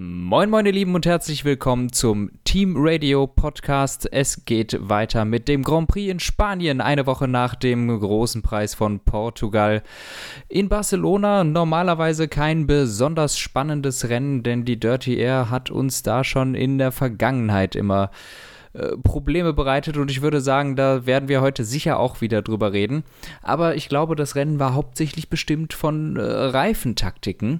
[0.00, 4.08] Moin, ihr Lieben und herzlich willkommen zum Team Radio Podcast.
[4.12, 8.76] Es geht weiter mit dem Grand Prix in Spanien, eine Woche nach dem großen Preis
[8.76, 9.82] von Portugal.
[10.48, 16.54] In Barcelona normalerweise kein besonders spannendes Rennen, denn die Dirty Air hat uns da schon
[16.54, 18.12] in der Vergangenheit immer
[18.74, 22.72] äh, Probleme bereitet und ich würde sagen, da werden wir heute sicher auch wieder drüber
[22.72, 23.02] reden.
[23.42, 27.58] Aber ich glaube, das Rennen war hauptsächlich bestimmt von äh, Reifentaktiken.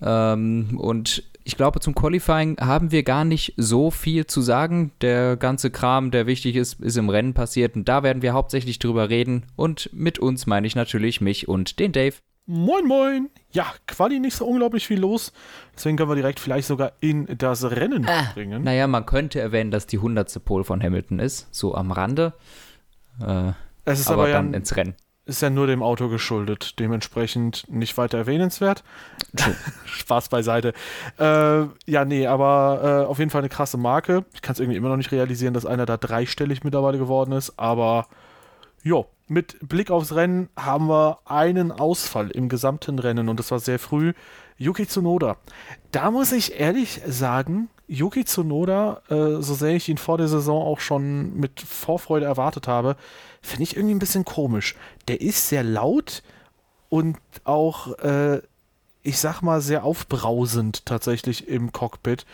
[0.00, 4.90] Ähm, und ich glaube, zum Qualifying haben wir gar nicht so viel zu sagen.
[5.00, 8.80] Der ganze Kram, der wichtig ist, ist im Rennen passiert und da werden wir hauptsächlich
[8.80, 9.44] drüber reden.
[9.54, 12.16] Und mit uns meine ich natürlich mich und den Dave.
[12.46, 13.30] Moin, moin.
[13.52, 15.32] Ja, Quali nicht so unglaublich viel los.
[15.76, 18.64] Deswegen können wir direkt vielleicht sogar in das Rennen ah, bringen.
[18.64, 20.44] Naja, man könnte erwähnen, dass die 100.
[20.44, 21.54] Pole von Hamilton ist.
[21.54, 22.32] So am Rande.
[23.24, 23.52] Äh,
[23.84, 27.64] es ist aber, aber dann ja, ins Rennen ist ja nur dem Auto geschuldet, dementsprechend
[27.68, 28.84] nicht weiter erwähnenswert.
[29.84, 30.72] Spaß beiseite.
[31.18, 34.24] Äh, ja, nee, aber äh, auf jeden Fall eine krasse Marke.
[34.32, 37.58] Ich kann es irgendwie immer noch nicht realisieren, dass einer da dreistellig mittlerweile geworden ist,
[37.58, 38.06] aber
[38.82, 43.58] jo, mit Blick aufs Rennen haben wir einen Ausfall im gesamten Rennen und das war
[43.58, 44.12] sehr früh.
[44.58, 45.36] Yuki Tsunoda.
[45.90, 50.62] Da muss ich ehrlich sagen, Yuki Tsunoda, äh, so sehr ich ihn vor der Saison
[50.62, 52.96] auch schon mit Vorfreude erwartet habe,
[53.42, 54.74] finde ich irgendwie ein bisschen komisch.
[55.08, 56.22] Der ist sehr laut
[56.88, 58.40] und auch, äh,
[59.02, 62.26] ich sag mal, sehr aufbrausend tatsächlich im Cockpit.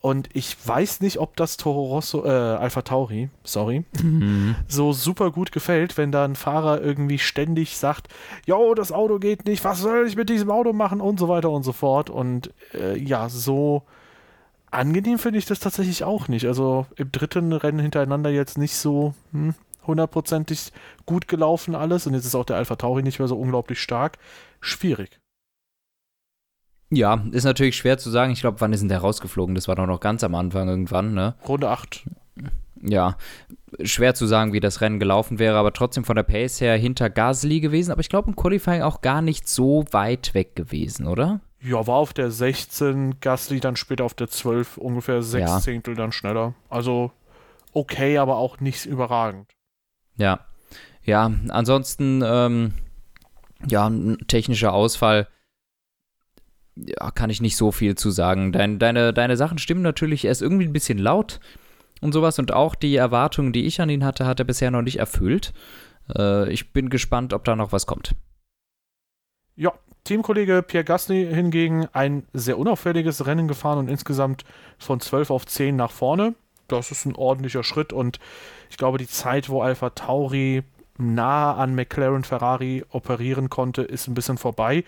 [0.00, 4.54] Und ich weiß nicht, ob das Toro Rosso, äh, Alpha Tauri, sorry, mhm.
[4.68, 8.08] so super gut gefällt, wenn da ein Fahrer irgendwie ständig sagt,
[8.44, 11.50] jo, das Auto geht nicht, was soll ich mit diesem Auto machen und so weiter
[11.50, 12.10] und so fort.
[12.10, 13.82] Und äh, ja, so
[14.74, 16.46] angenehm finde ich das tatsächlich auch nicht.
[16.46, 19.54] Also im dritten Rennen hintereinander jetzt nicht so, hm,
[19.86, 20.72] hundertprozentig
[21.06, 24.18] gut gelaufen alles und jetzt ist auch der Alpha Tauri nicht mehr so unglaublich stark.
[24.60, 25.20] Schwierig.
[26.90, 28.32] Ja, ist natürlich schwer zu sagen.
[28.32, 29.54] Ich glaube, wann ist denn der rausgeflogen?
[29.54, 31.34] Das war doch noch ganz am Anfang irgendwann, ne?
[31.46, 32.04] Runde 8.
[32.82, 33.16] Ja,
[33.82, 37.08] schwer zu sagen, wie das Rennen gelaufen wäre, aber trotzdem von der Pace her hinter
[37.08, 37.90] Gasly gewesen.
[37.90, 41.40] Aber ich glaube, im Qualifying auch gar nicht so weit weg gewesen, oder?
[41.64, 45.60] Ja, war auf der 16, Gasly dann später auf der 12, ungefähr 6 ja.
[45.60, 46.54] Zehntel dann schneller.
[46.68, 47.10] Also
[47.72, 49.50] okay, aber auch nicht überragend.
[50.16, 50.40] Ja.
[51.04, 52.74] Ja, ansonsten, ähm,
[53.66, 55.26] ja, ein technischer Ausfall.
[56.76, 58.52] Ja, kann ich nicht so viel zu sagen.
[58.52, 60.26] Dein, deine, deine Sachen stimmen natürlich.
[60.26, 61.40] Er ist irgendwie ein bisschen laut
[62.02, 62.38] und sowas.
[62.38, 65.54] Und auch die Erwartungen, die ich an ihn hatte, hat er bisher noch nicht erfüllt.
[66.14, 68.14] Äh, ich bin gespannt, ob da noch was kommt.
[69.56, 69.72] Ja,
[70.04, 74.44] Teamkollege Pierre Gasly hingegen ein sehr unauffälliges Rennen gefahren und insgesamt
[74.78, 76.34] von 12 auf 10 nach vorne
[76.68, 78.18] das ist ein ordentlicher Schritt und
[78.70, 80.62] ich glaube, die Zeit, wo Alpha Tauri
[80.96, 84.84] nah an McLaren Ferrari operieren konnte, ist ein bisschen vorbei.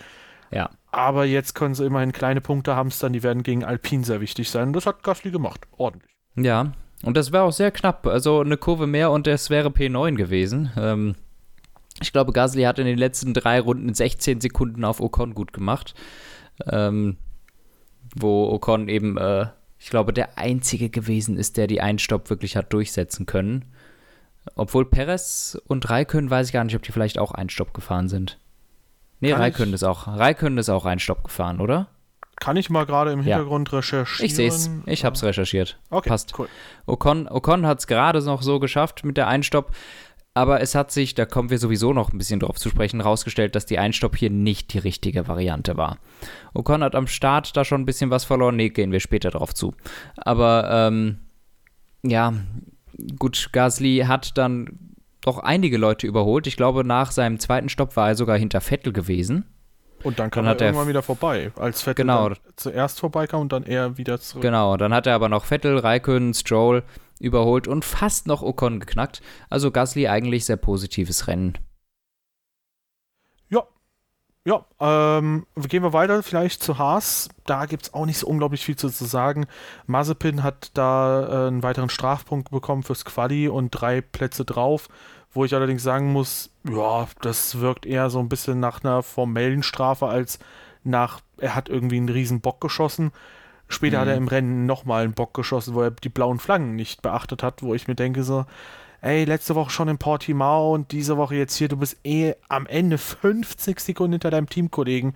[0.50, 0.70] Ja.
[0.92, 4.72] Aber jetzt können sie immerhin kleine Punkte hamstern, die werden gegen Alpine sehr wichtig sein.
[4.72, 5.66] Das hat Gasly gemacht.
[5.76, 6.12] Ordentlich.
[6.36, 6.72] Ja,
[7.02, 8.06] und das wäre auch sehr knapp.
[8.06, 10.70] Also eine Kurve mehr und es wäre P9 gewesen.
[10.78, 11.14] Ähm,
[12.00, 15.94] ich glaube, Gasly hat in den letzten drei Runden 16 Sekunden auf Ocon gut gemacht.
[16.70, 17.16] Ähm,
[18.14, 19.46] wo Ocon eben äh,
[19.78, 23.66] ich glaube, der einzige gewesen ist, der die Einstopp wirklich hat durchsetzen können.
[24.54, 28.38] Obwohl Perez und Raikön weiß ich gar nicht, ob die vielleicht auch Einstopp gefahren sind.
[29.20, 30.06] Nee, Raikön ist auch.
[30.06, 31.88] Raikön ist auch Einstopp gefahren, oder?
[32.38, 33.78] Kann ich mal gerade im Hintergrund ja.
[33.78, 34.26] recherchieren?
[34.26, 34.70] Ich sehe es.
[34.84, 35.78] Ich habe es recherchiert.
[35.90, 36.38] Okay, Passt.
[36.38, 36.48] cool.
[36.84, 39.72] Ocon, Ocon hat es gerade noch so geschafft mit der Einstopp.
[40.36, 43.54] Aber es hat sich, da kommen wir sowieso noch ein bisschen drauf zu sprechen, rausgestellt,
[43.54, 45.96] dass die Einstopp hier nicht die richtige Variante war.
[46.52, 48.54] Ocon hat am Start da schon ein bisschen was verloren.
[48.54, 49.72] Nee, gehen wir später drauf zu.
[50.14, 51.20] Aber, ähm,
[52.02, 52.34] ja,
[53.18, 54.78] gut, Gasly hat dann
[55.22, 56.46] doch einige Leute überholt.
[56.46, 59.46] Ich glaube, nach seinem zweiten Stopp war er sogar hinter Vettel gewesen.
[60.06, 63.64] Und dann kam dann er irgendwann wieder vorbei, als Vettel genau, zuerst vorbeikam und dann
[63.64, 64.40] er wieder zurück.
[64.40, 66.84] Genau, dann hat er aber noch Vettel, Raikön, Stroll
[67.18, 69.20] überholt und fast noch Ocon geknackt.
[69.50, 71.58] Also Gasly eigentlich sehr positives Rennen.
[73.48, 73.64] Ja.
[74.44, 77.28] Ja, ähm, gehen wir weiter vielleicht zu Haas.
[77.44, 79.46] Da gibt es auch nicht so unglaublich viel zu, zu sagen.
[79.86, 84.86] Mazepin hat da äh, einen weiteren Strafpunkt bekommen fürs Quali und drei Plätze drauf,
[85.36, 89.62] wo ich allerdings sagen muss, ja, das wirkt eher so ein bisschen nach einer formellen
[89.62, 90.38] Strafe als
[90.82, 93.12] nach, er hat irgendwie einen riesen Bock geschossen.
[93.68, 94.00] Später mhm.
[94.00, 94.22] hat er mhm.
[94.22, 97.74] im Rennen nochmal einen Bock geschossen, wo er die blauen Flaggen nicht beachtet hat, wo
[97.74, 98.46] ich mir denke so,
[99.00, 102.66] ey, letzte Woche schon in Portimao und diese Woche jetzt hier, du bist eh am
[102.66, 105.14] Ende 50 Sekunden hinter deinem Teamkollegen.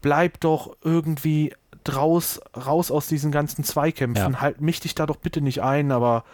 [0.00, 1.54] Bleib doch irgendwie
[1.84, 4.32] draus, raus aus diesen ganzen Zweikämpfen.
[4.32, 4.40] Ja.
[4.40, 6.24] Halt mich dich da doch bitte nicht ein, aber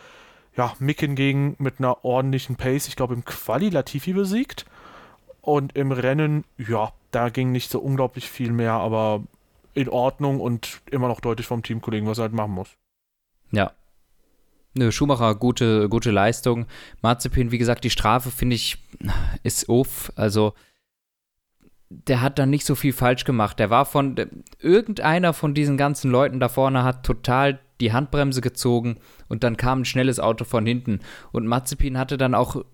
[0.58, 4.66] ja, Mick hingegen mit einer ordentlichen Pace, ich glaube im Quali Latifi besiegt
[5.40, 9.22] und im Rennen, ja, da ging nicht so unglaublich viel mehr, aber
[9.74, 12.70] in Ordnung und immer noch deutlich vom Teamkollegen, was er halt machen muss.
[13.52, 13.72] Ja.
[14.90, 16.66] Schumacher, gute, gute Leistung.
[17.02, 18.78] Marzipin, wie gesagt, die Strafe finde ich,
[19.42, 20.12] ist uff.
[20.16, 20.54] Also,
[21.88, 23.58] der hat dann nicht so viel falsch gemacht.
[23.58, 24.16] Der war von,
[24.60, 28.96] irgendeiner von diesen ganzen Leuten da vorne hat total die Handbremse gezogen
[29.28, 31.00] und dann kam ein schnelles Auto von hinten.
[31.32, 32.64] Und Mazepin hatte dann auch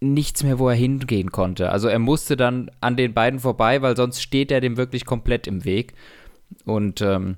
[0.00, 1.70] nichts mehr, wo er hingehen konnte.
[1.70, 5.46] Also er musste dann an den beiden vorbei, weil sonst steht er dem wirklich komplett
[5.46, 5.94] im Weg.
[6.64, 7.36] Und ähm,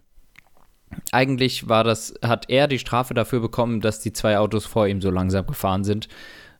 [1.10, 5.00] eigentlich war das, hat er die Strafe dafür bekommen, dass die zwei Autos vor ihm
[5.00, 6.08] so langsam gefahren sind.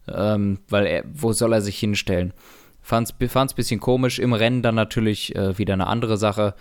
[0.09, 2.33] Ähm, weil er, wo soll er sich hinstellen?
[2.81, 4.19] Fand's, fand's ein bisschen komisch.
[4.19, 6.55] Im Rennen dann natürlich äh, wieder eine andere Sache.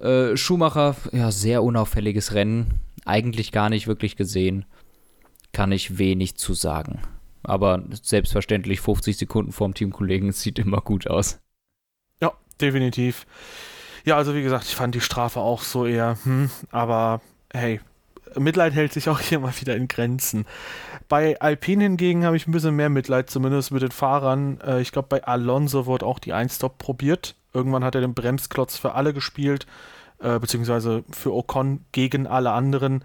[0.00, 2.80] Äh, Schumacher, ja, sehr unauffälliges Rennen.
[3.10, 4.64] Eigentlich gar nicht wirklich gesehen.
[5.52, 7.02] Kann ich wenig zu sagen.
[7.42, 11.40] Aber selbstverständlich 50 Sekunden vorm Teamkollegen sieht immer gut aus.
[12.22, 13.26] Ja, definitiv.
[14.04, 17.20] Ja, also wie gesagt, ich fand die Strafe auch so eher, hm, aber
[17.52, 17.80] hey,
[18.38, 20.46] Mitleid hält sich auch hier mal wieder in Grenzen.
[21.08, 24.60] Bei Alpine hingegen habe ich ein bisschen mehr Mitleid, zumindest mit den Fahrern.
[24.60, 27.34] Äh, ich glaube, bei Alonso wurde auch die Einstop probiert.
[27.52, 29.66] Irgendwann hat er den Bremsklotz für alle gespielt,
[30.20, 33.04] äh, beziehungsweise für Ocon gegen alle anderen.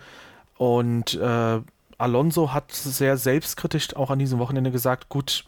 [0.58, 1.62] Und äh,
[1.98, 5.46] Alonso hat sehr selbstkritisch auch an diesem Wochenende gesagt, gut,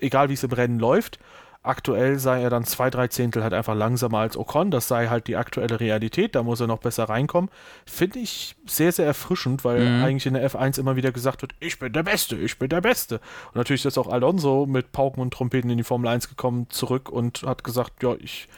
[0.00, 1.18] egal wie es im Rennen läuft,
[1.64, 4.72] Aktuell sei er dann zwei, drei Zehntel halt einfach langsamer als Ocon.
[4.72, 6.34] Das sei halt die aktuelle Realität.
[6.34, 7.50] Da muss er noch besser reinkommen.
[7.86, 10.02] Finde ich sehr, sehr erfrischend, weil mhm.
[10.02, 12.80] eigentlich in der F1 immer wieder gesagt wird, ich bin der Beste, ich bin der
[12.80, 13.20] Beste.
[13.48, 17.08] Und natürlich ist auch Alonso mit Pauken und Trompeten in die Formel 1 gekommen, zurück
[17.08, 18.48] und hat gesagt, ja, ich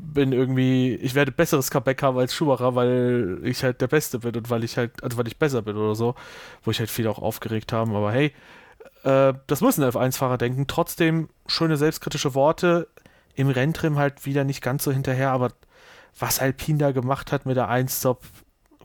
[0.00, 4.36] bin irgendwie, ich werde besseres Comeback haben als Schumacher, weil ich halt der Beste bin
[4.36, 6.14] und weil ich halt, also weil ich besser bin oder so,
[6.62, 7.94] wo ich halt viele auch aufgeregt haben.
[7.94, 8.32] Aber hey,
[9.04, 10.66] äh, das müssen F1-Fahrer denken.
[10.66, 12.88] Trotzdem schöne selbstkritische Worte.
[13.34, 15.52] Im Renntrim halt wieder nicht ganz so hinterher, aber
[16.18, 18.24] was Alpine da gemacht hat mit der 1-Stop,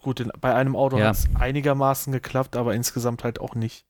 [0.02, 1.08] gut, in, bei einem Auto ja.
[1.08, 3.86] hat es einigermaßen geklappt, aber insgesamt halt auch nicht.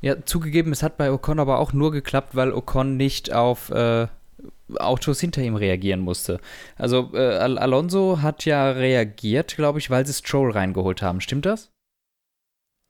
[0.00, 4.06] Ja, zugegeben, es hat bei Ocon aber auch nur geklappt, weil Ocon nicht auf äh,
[4.76, 6.40] Autos hinter ihm reagieren musste.
[6.76, 11.20] Also äh, Al Alonso hat ja reagiert, glaube ich, weil sie Stroll reingeholt haben.
[11.20, 11.70] Stimmt das?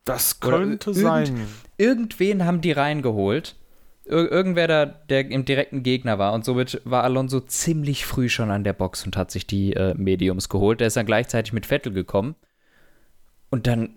[0.04, 1.26] Das könnte Oder sein.
[1.26, 3.56] Irgend, irgendwen haben die reingeholt.
[4.04, 6.32] Ir irgendwer da, der im direkten Gegner war.
[6.32, 9.94] Und somit war Alonso ziemlich früh schon an der Box und hat sich die äh,
[9.94, 10.80] Mediums geholt.
[10.80, 12.34] Der ist dann gleichzeitig mit Vettel gekommen.
[13.50, 13.96] Und dann,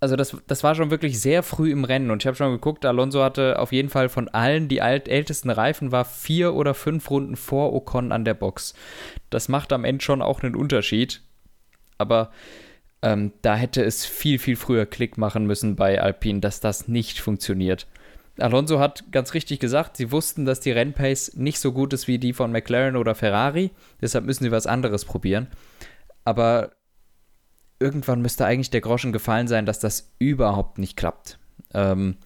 [0.00, 2.10] also das, das war schon wirklich sehr früh im Rennen.
[2.10, 5.50] Und ich habe schon geguckt, Alonso hatte auf jeden Fall von allen die alt, ältesten
[5.50, 8.74] Reifen, war vier oder fünf Runden vor Ocon an der Box.
[9.28, 11.20] Das macht am Ende schon auch einen Unterschied.
[11.98, 12.30] Aber
[13.02, 17.20] ähm, da hätte es viel, viel früher Klick machen müssen bei Alpine, dass das nicht
[17.20, 17.86] funktioniert.
[18.38, 22.18] Alonso hat ganz richtig gesagt, sie wussten, dass die Rennpace nicht so gut ist wie
[22.18, 23.70] die von McLaren oder Ferrari,
[24.00, 25.48] deshalb müssen sie was anderes probieren.
[26.24, 26.70] Aber
[27.80, 31.38] irgendwann müsste eigentlich der Groschen gefallen sein, dass das überhaupt nicht klappt.
[31.74, 32.16] Ähm,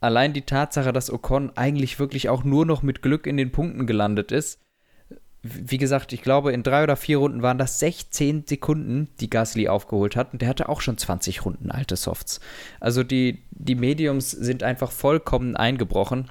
[0.00, 3.86] allein die Tatsache, dass Ocon eigentlich wirklich auch nur noch mit Glück in den Punkten
[3.86, 4.60] gelandet ist,
[5.42, 9.68] wie gesagt, ich glaube, in drei oder vier Runden waren das 16 Sekunden, die Gasly
[9.68, 10.32] aufgeholt hat.
[10.32, 12.40] Und der hatte auch schon 20 Runden alte Softs.
[12.80, 16.30] Also die, die Mediums sind einfach vollkommen eingebrochen.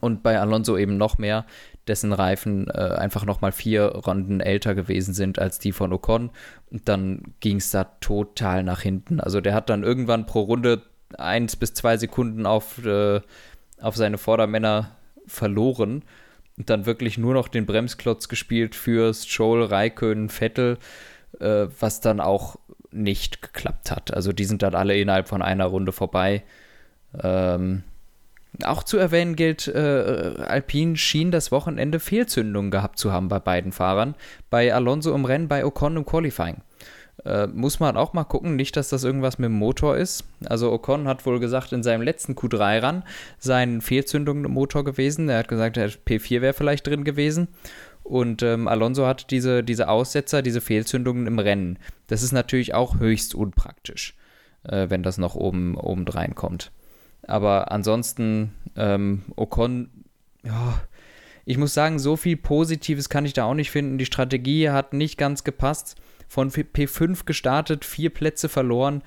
[0.00, 1.46] Und bei Alonso eben noch mehr,
[1.88, 6.30] dessen Reifen äh, einfach nochmal vier Runden älter gewesen sind als die von Ocon.
[6.70, 9.20] Und dann ging es da total nach hinten.
[9.20, 10.82] Also der hat dann irgendwann pro Runde
[11.18, 13.20] eins bis zwei Sekunden auf, äh,
[13.80, 16.02] auf seine Vordermänner verloren
[16.56, 20.78] und dann wirklich nur noch den Bremsklotz gespielt für Stroll, Raikön, Vettel,
[21.38, 22.56] äh, was dann auch
[22.92, 24.12] nicht geklappt hat.
[24.12, 26.42] Also die sind dann alle innerhalb von einer Runde vorbei.
[27.22, 27.84] Ähm,
[28.64, 33.72] auch zu erwähnen gilt, äh, Alpine schien das Wochenende Fehlzündungen gehabt zu haben bei beiden
[33.72, 34.14] Fahrern.
[34.50, 36.62] Bei Alonso im Rennen, bei Ocon im Qualifying.
[37.24, 40.24] Äh, muss man auch mal gucken, nicht, dass das irgendwas mit dem Motor ist.
[40.46, 43.04] Also Ocon hat wohl gesagt, in seinem letzten Q3 ran
[43.38, 45.28] seien Fehlzündungen im Motor gewesen.
[45.28, 47.48] Er hat gesagt, der P4 wäre vielleicht drin gewesen.
[48.02, 51.78] Und ähm, Alonso hat diese, diese Aussetzer, diese Fehlzündungen im Rennen.
[52.06, 54.16] Das ist natürlich auch höchst unpraktisch,
[54.64, 56.72] äh, wenn das noch oben, oben kommt.
[57.30, 59.90] Aber ansonsten, ähm, Ocon,
[60.42, 60.80] ja,
[61.44, 63.98] ich muss sagen, so viel Positives kann ich da auch nicht finden.
[63.98, 65.96] Die Strategie hat nicht ganz gepasst
[66.28, 69.02] von P5 gestartet, vier Plätze verloren.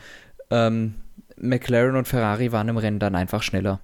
[0.50, 0.96] Ähm,
[1.38, 3.80] McLaren und Ferrari waren im Rennen dann einfach schneller.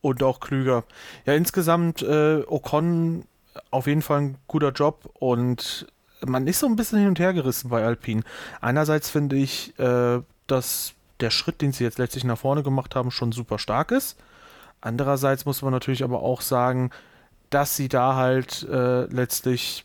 [0.00, 0.84] Und auch klüger.
[1.26, 3.24] Ja, insgesamt äh, Ocon
[3.70, 5.86] auf jeden Fall ein guter Job und
[6.24, 8.22] man ist so ein bisschen hin und her gerissen bei Alpine.
[8.60, 13.10] Einerseits finde ich, äh, dass der Schritt, den sie jetzt letztlich nach vorne gemacht haben,
[13.10, 14.18] schon super stark ist.
[14.80, 16.90] Andererseits muss man natürlich aber auch sagen,
[17.50, 19.84] dass sie da halt äh, letztlich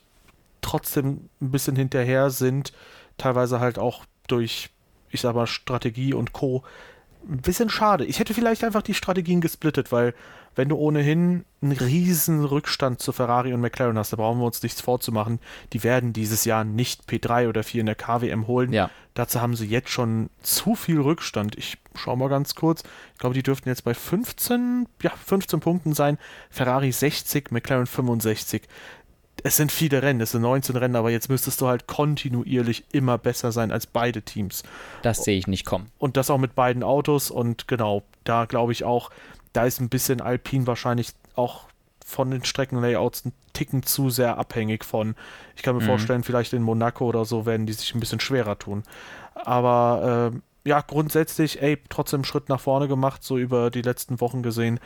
[0.61, 2.73] trotzdem ein bisschen hinterher sind,
[3.17, 4.69] teilweise halt auch durch,
[5.09, 6.63] ich sag mal, Strategie und Co.
[7.27, 8.05] Ein bisschen schade.
[8.05, 10.13] Ich hätte vielleicht einfach die Strategien gesplittet, weil
[10.55, 14.61] wenn du ohnehin einen riesen Rückstand zu Ferrari und McLaren hast, da brauchen wir uns
[14.61, 15.39] nichts vorzumachen.
[15.71, 18.73] Die werden dieses Jahr nicht P3 oder 4 in der KWM holen.
[18.73, 18.89] Ja.
[19.13, 21.57] Dazu haben sie jetzt schon zu viel Rückstand.
[21.57, 22.83] Ich schau mal ganz kurz.
[23.13, 26.17] Ich glaube, die dürften jetzt bei 15, ja, 15 Punkten sein.
[26.49, 28.63] Ferrari 60, McLaren 65
[29.43, 33.17] es sind viele Rennen, es sind 19 Rennen, aber jetzt müsstest du halt kontinuierlich immer
[33.17, 34.63] besser sein als beide Teams.
[35.01, 35.91] Das sehe ich nicht kommen.
[35.97, 39.11] Und das auch mit beiden Autos und genau, da glaube ich auch,
[39.51, 41.65] da ist ein bisschen Alpine wahrscheinlich auch
[42.05, 45.15] von den Streckenlayouts ein Ticken zu sehr abhängig von.
[45.55, 45.87] Ich kann mir mhm.
[45.87, 48.83] vorstellen, vielleicht in Monaco oder so werden die sich ein bisschen schwerer tun.
[49.35, 54.41] Aber äh, ja, grundsätzlich, ey, trotzdem Schritt nach vorne gemacht, so über die letzten Wochen
[54.41, 54.79] gesehen.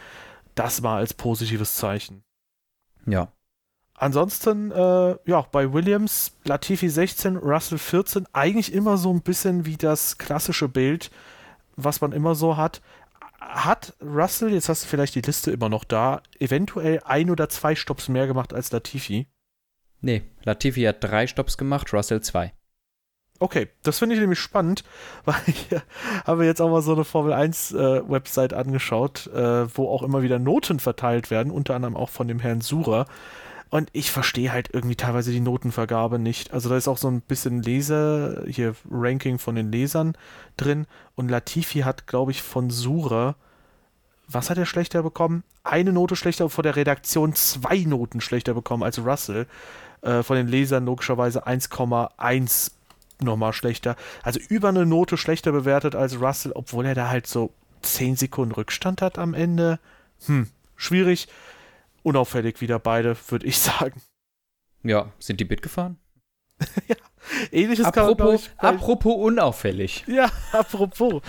[0.55, 2.23] Das war als positives Zeichen.
[3.05, 3.31] Ja.
[3.97, 9.75] Ansonsten, äh, ja, bei Williams, Latifi 16, Russell 14, eigentlich immer so ein bisschen wie
[9.75, 11.11] das klassische Bild,
[11.75, 12.81] was man immer so hat
[13.39, 17.75] hat Russell, jetzt hast du vielleicht die Liste immer noch da, eventuell ein oder zwei
[17.75, 19.27] Stops mehr gemacht als Latifi?
[20.01, 22.53] Nee, Latifi hat drei Stops gemacht, Russell zwei.
[23.39, 24.83] Okay, das finde ich nämlich spannend,
[25.25, 25.67] weil ich
[26.25, 30.23] habe jetzt auch mal so eine Formel 1 äh, Website angeschaut, äh, wo auch immer
[30.23, 33.05] wieder Noten verteilt werden, unter anderem auch von dem Herrn Surer.
[33.69, 36.53] Und ich verstehe halt irgendwie teilweise die Notenvergabe nicht.
[36.53, 40.15] Also da ist auch so ein bisschen Leser, hier Ranking von den Lesern
[40.55, 40.87] drin.
[41.15, 43.35] Und Latifi hat, glaube ich, von Sura,
[44.27, 45.43] was hat er schlechter bekommen?
[45.63, 49.47] Eine Note schlechter, vor der Redaktion zwei Noten schlechter bekommen als Russell.
[50.01, 52.71] Äh, von den Lesern logischerweise 1,1
[53.19, 53.95] nochmal schlechter.
[54.23, 58.53] Also über eine Note schlechter bewertet als Russell, obwohl er da halt so 10 Sekunden
[58.53, 59.79] Rückstand hat am Ende.
[60.25, 61.27] Hm, schwierig
[62.07, 64.01] unauffällig wieder beide, würde ich sagen.
[64.83, 65.97] Ja, sind die Bit gefahren?
[66.87, 66.95] ja,
[67.51, 70.05] ähnliches apropos, kann man, Apropos unauffällig.
[70.07, 71.21] Ja, apropos.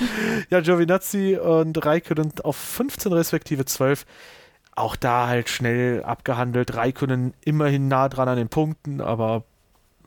[0.49, 4.07] ja, Giovinazzi und Raikkonen auf 15 respektive 12.
[4.75, 6.75] Auch da halt schnell abgehandelt.
[6.77, 9.45] Raikkonen immerhin nah dran an den Punkten, aber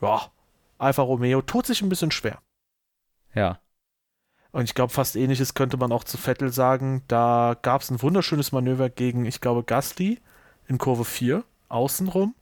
[0.02, 0.22] ja,
[0.78, 2.40] Alfa Romeo tut sich ein bisschen schwer.
[3.36, 3.60] Ja.
[4.52, 7.04] Und ich glaube, fast ähnliches könnte man auch zu Vettel sagen.
[7.08, 10.20] Da gab es ein wunderschönes Manöver gegen, ich glaube, Gasly
[10.72, 12.34] in Kurve 4, außenrum.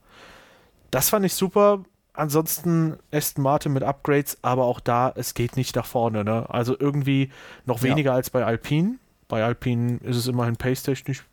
[0.91, 1.83] Das fand ich super.
[2.13, 6.23] Ansonsten Aston Martin mit Upgrades, aber auch da, es geht nicht nach vorne.
[6.23, 6.45] Ne?
[6.49, 7.31] Also irgendwie
[7.65, 8.15] noch weniger ja.
[8.15, 8.97] als bei Alpine.
[9.27, 11.25] Bei Alpine ist es immerhin pace-technisch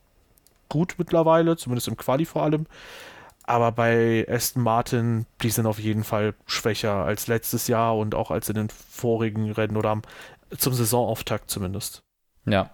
[0.69, 2.67] gut mittlerweile, zumindest im Quali vor allem.
[3.43, 8.31] Aber bei Aston Martin, die sind auf jeden Fall schwächer als letztes Jahr und auch
[8.31, 10.03] als in den vorigen Rennen oder am,
[10.57, 12.03] zum Saisonauftakt zumindest.
[12.47, 12.71] Ja.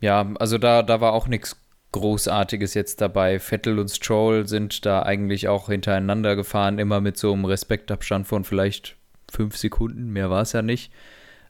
[0.00, 1.56] Ja, also da, da war auch nichts
[1.94, 3.38] Großartiges jetzt dabei.
[3.38, 8.42] Vettel und Stroll sind da eigentlich auch hintereinander gefahren, immer mit so einem Respektabstand von
[8.42, 8.96] vielleicht
[9.30, 10.92] fünf Sekunden, mehr war es ja nicht.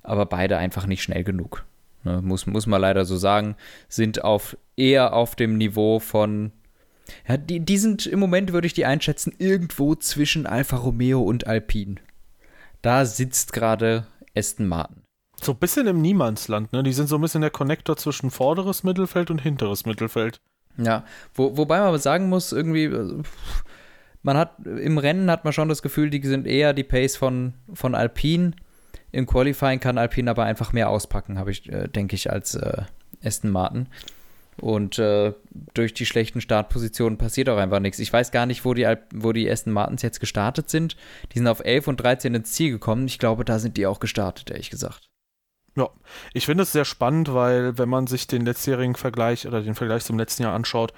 [0.03, 1.65] Aber beide einfach nicht schnell genug.
[2.05, 3.57] Ne, muss, muss man leider so sagen.
[3.89, 6.53] Sind auf eher auf dem Niveau von.
[7.27, 11.47] Ja, die, die sind im Moment, würde ich die einschätzen, irgendwo zwischen Alfa Romeo und
[11.47, 11.97] Alpine.
[12.83, 15.04] Da sitzt gerade Aston Martin
[15.45, 16.83] so ein bisschen im Niemandsland, ne?
[16.83, 20.41] Die sind so ein bisschen der Connector zwischen vorderes Mittelfeld und hinteres Mittelfeld.
[20.77, 23.23] Ja, wo, wobei man sagen muss, irgendwie, äh,
[24.23, 27.55] man hat im Rennen hat man schon das Gefühl, die sind eher die Pace von,
[27.73, 28.53] von Alpine.
[29.13, 32.83] Im Qualifying kann Alpine aber einfach mehr auspacken, habe ich, äh, denke ich, als äh,
[33.23, 33.89] Aston Martin.
[34.61, 35.33] Und äh,
[35.75, 37.99] durch die schlechten Startpositionen passiert auch einfach nichts.
[37.99, 40.97] Ich weiß gar nicht, wo die, Alp wo die Aston Martins jetzt gestartet sind.
[41.33, 43.07] Die sind auf 11 und 13 ins Ziel gekommen.
[43.07, 45.11] Ich glaube, da sind die auch gestartet, ehrlich gesagt.
[45.77, 45.89] Ja,
[46.33, 50.05] ich finde es sehr spannend, weil wenn man sich den letztjährigen Vergleich oder den Vergleich
[50.05, 50.93] zum letzten Jahr anschaut,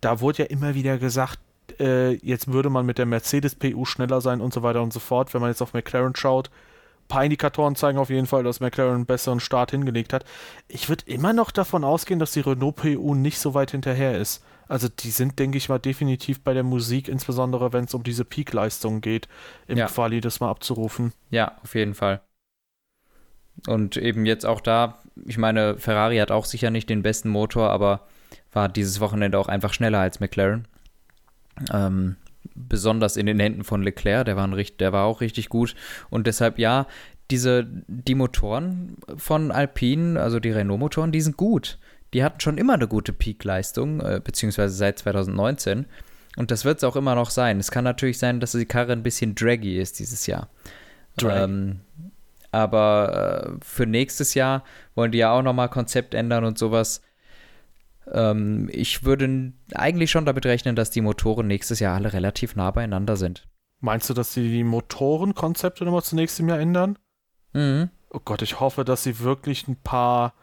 [0.00, 1.38] da wurde ja immer wieder gesagt,
[1.78, 5.00] äh, jetzt würde man mit der Mercedes PU schneller sein und so weiter und so
[5.00, 5.32] fort.
[5.32, 8.94] Wenn man jetzt auf McLaren schaut, ein paar Indikatoren zeigen auf jeden Fall, dass McLaren
[8.94, 10.24] einen besseren Start hingelegt hat.
[10.66, 14.44] Ich würde immer noch davon ausgehen, dass die Renault PU nicht so weit hinterher ist.
[14.68, 18.24] Also die sind, denke ich mal, definitiv bei der Musik, insbesondere wenn es um diese
[18.24, 19.26] Peak-Leistung geht,
[19.66, 19.86] im ja.
[19.86, 21.12] Quali das mal abzurufen.
[21.30, 22.20] Ja, auf jeden Fall.
[23.66, 27.70] Und eben jetzt auch da, ich meine, Ferrari hat auch sicher nicht den besten Motor,
[27.70, 28.06] aber
[28.52, 30.66] war dieses Wochenende auch einfach schneller als McLaren.
[31.72, 32.16] Ähm,
[32.54, 35.74] besonders in den Händen von Leclerc, der war, ein, der war auch richtig gut.
[36.08, 36.86] Und deshalb, ja,
[37.30, 41.78] diese, die Motoren von Alpine, also die Renault-Motoren, die sind gut.
[42.12, 45.86] Die hatten schon immer eine gute Peak-Leistung, äh, beziehungsweise seit 2019.
[46.36, 47.60] Und das wird es auch immer noch sein.
[47.60, 50.48] Es kann natürlich sein, dass die Karre ein bisschen draggy ist dieses Jahr.
[51.22, 51.80] Ähm,
[52.52, 54.64] aber äh, für nächstes Jahr
[54.94, 57.02] wollen die ja auch nochmal Konzept ändern und sowas.
[58.12, 62.70] Ähm, ich würde eigentlich schon damit rechnen, dass die Motoren nächstes Jahr alle relativ nah
[62.70, 63.46] beieinander sind.
[63.80, 66.98] Meinst du, dass sie die Motorenkonzepte nochmal zunächst im Jahr ändern?
[67.52, 67.90] Mhm.
[68.10, 70.34] Oh Gott, ich hoffe, dass sie wirklich ein paar,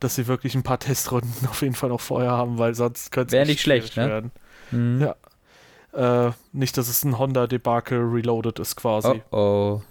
[0.00, 3.28] dass sie wirklich ein paar Testrunden auf jeden Fall noch vorher haben, weil sonst könnte
[3.28, 4.08] es Wäre nicht schlecht, ne?
[4.08, 4.30] werden.
[4.70, 5.00] Mhm.
[5.02, 6.26] Ja.
[6.28, 9.22] Äh, nicht, dass es ein Honda-Debakel reloaded ist quasi.
[9.30, 9.82] Oh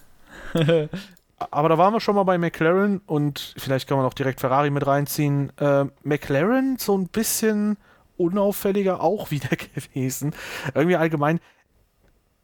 [0.56, 0.60] oh.
[1.40, 4.70] Aber da waren wir schon mal bei McLaren und vielleicht kann man auch direkt Ferrari
[4.70, 5.52] mit reinziehen.
[5.58, 7.78] Äh, McLaren so ein bisschen
[8.18, 10.36] unauffälliger auch wieder gewesen.
[10.74, 11.40] Irgendwie allgemein.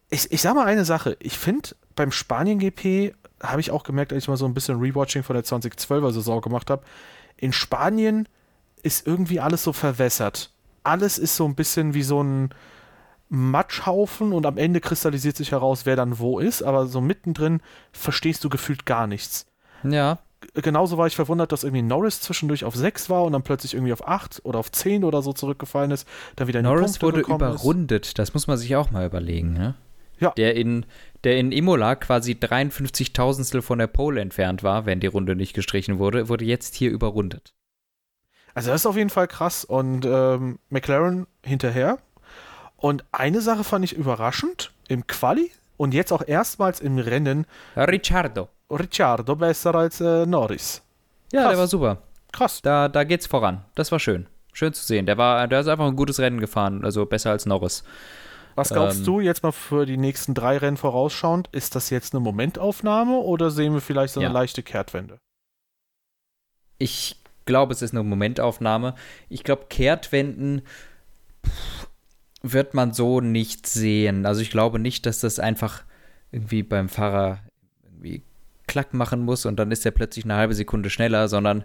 [0.10, 1.18] Ich, ich sag mal eine Sache.
[1.20, 5.24] Ich finde, beim Spanien-GP habe ich auch gemerkt, als ich mal so ein bisschen Rewatching
[5.24, 6.84] von der 2012er Saison gemacht habe.
[7.38, 8.30] In Spanien
[8.82, 10.52] ist irgendwie alles so verwässert.
[10.84, 12.54] Alles ist so ein bisschen wie so ein
[13.29, 18.44] Matschhaufen und am Ende kristallisiert sich heraus, wer dann wo ist, aber so mittendrin verstehst
[18.44, 19.48] du gefühlt gar nichts.
[19.84, 20.20] Ja.
[20.53, 23.94] Genauso war ich verwundert, dass irgendwie Norris zwischendurch auf 6 war und dann plötzlich irgendwie
[23.94, 27.27] auf 8 oder auf 10 oder so zurückgefallen ist, dann wieder in Norris die Punkte
[27.27, 28.20] wurde überrundet, ist.
[28.20, 29.75] das muss man sich auch mal überlegen, ne?
[30.20, 30.32] Ja.
[30.32, 30.86] Der in,
[31.25, 35.53] der in Imola quasi 53 Tausendstel von der Pole entfernt war, wenn die Runde nicht
[35.53, 37.53] gestrichen wurde, wurde jetzt hier überrundet.
[38.53, 42.00] Also das ist auf jeden Fall krass und ähm, McLaren hinterher,
[42.77, 47.46] und eine Sache fand ich überraschend im Quali und jetzt auch erstmals im Rennen.
[47.75, 48.50] Ricciardo.
[48.70, 50.82] Ricciardo besser als äh, Norris.
[51.32, 51.51] Ja, Krass.
[51.51, 51.98] der war super.
[52.32, 52.62] Krass.
[52.62, 53.63] Da, da geht's voran.
[53.75, 54.27] Das war schön.
[54.53, 55.05] Schön zu sehen.
[55.05, 57.84] Der war, der ist einfach ein gutes Rennen gefahren, also besser als Norris.
[58.55, 61.50] Was glaubst ähm, du jetzt mal für die nächsten drei Rennen vorausschauend?
[61.51, 64.34] Ist das jetzt eine Momentaufnahme oder sehen wir vielleicht so eine ja.
[64.34, 65.20] leichte Kehrtwende?
[66.77, 68.96] Ich glaube, es ist eine Momentaufnahme.
[69.27, 70.62] Ich glaube, Kehrtwenden.
[72.48, 74.25] Wird man so nicht sehen.
[74.25, 75.84] Also ich glaube nicht, dass das einfach
[76.32, 77.40] irgendwie beim Fahrer
[77.84, 78.22] irgendwie
[78.68, 81.64] klack machen muss und dann ist er plötzlich eine halbe Sekunde schneller, sondern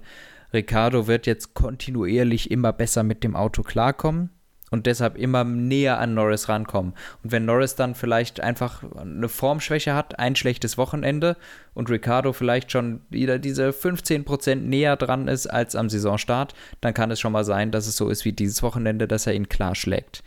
[0.53, 4.31] Ricardo wird jetzt kontinuierlich immer besser mit dem Auto klarkommen
[4.71, 6.95] und deshalb immer näher an Norris rankommen.
[7.23, 11.37] Und wenn Norris dann vielleicht einfach eine Formschwäche hat, ein schlechtes Wochenende
[11.75, 17.11] und Ricardo vielleicht schon wieder diese 15% näher dran ist als am Saisonstart, dann kann
[17.11, 19.75] es schon mal sein, dass es so ist wie dieses Wochenende, dass er ihn klar
[19.75, 20.23] schlägt.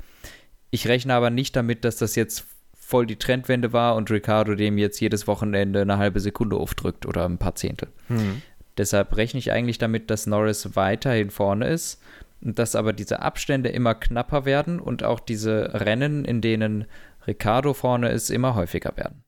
[0.74, 4.80] Ich rechne aber nicht damit, dass das jetzt voll die Trendwende war und Ricardo dem
[4.80, 7.90] jetzt jedes Wochenende eine halbe Sekunde aufdrückt oder ein paar Zehntel.
[8.10, 8.42] Mhm.
[8.80, 12.02] Deshalb rechne ich eigentlich damit, dass Norris weiterhin vorne ist
[12.42, 16.86] und dass aber diese Abstände immer knapper werden und auch diese Rennen, in denen
[17.28, 19.23] Ricardo vorne ist, immer häufiger werden.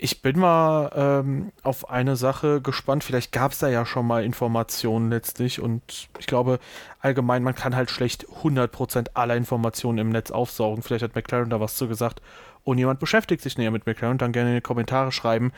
[0.00, 3.02] Ich bin mal ähm, auf eine Sache gespannt.
[3.02, 6.60] Vielleicht gab es da ja schon mal Informationen letztlich und ich glaube
[7.00, 10.84] allgemein, man kann halt schlecht 100% aller Informationen im Netz aufsaugen.
[10.84, 12.22] Vielleicht hat McLaren da was zu gesagt
[12.62, 15.50] und jemand beschäftigt sich näher mit McLaren, dann gerne in die Kommentare schreiben.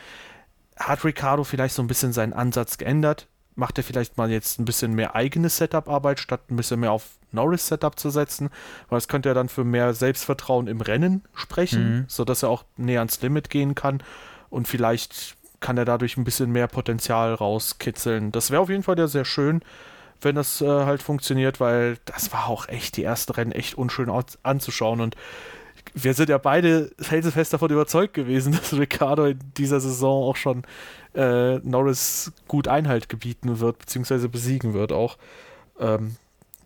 [0.75, 3.27] Hat Ricardo vielleicht so ein bisschen seinen Ansatz geändert?
[3.53, 7.19] Macht er vielleicht mal jetzt ein bisschen mehr eigene Setup-Arbeit, statt ein bisschen mehr auf
[7.31, 8.49] Norris-Setup zu setzen?
[8.89, 12.05] Weil es könnte ja dann für mehr Selbstvertrauen im Rennen sprechen, mhm.
[12.07, 14.01] sodass er auch näher ans Limit gehen kann
[14.51, 18.31] und vielleicht kann er dadurch ein bisschen mehr Potenzial rauskitzeln.
[18.31, 19.61] Das wäre auf jeden Fall ja sehr schön,
[20.21, 24.11] wenn das äh, halt funktioniert, weil das war auch echt die ersten Rennen echt unschön
[24.43, 25.15] anzuschauen und
[25.93, 30.63] wir sind ja beide felsenfest davon überzeugt gewesen, dass Ricardo in dieser Saison auch schon
[31.15, 35.17] äh, Norris gut Einhalt gebieten wird, beziehungsweise besiegen wird auch.
[35.79, 36.15] Ähm,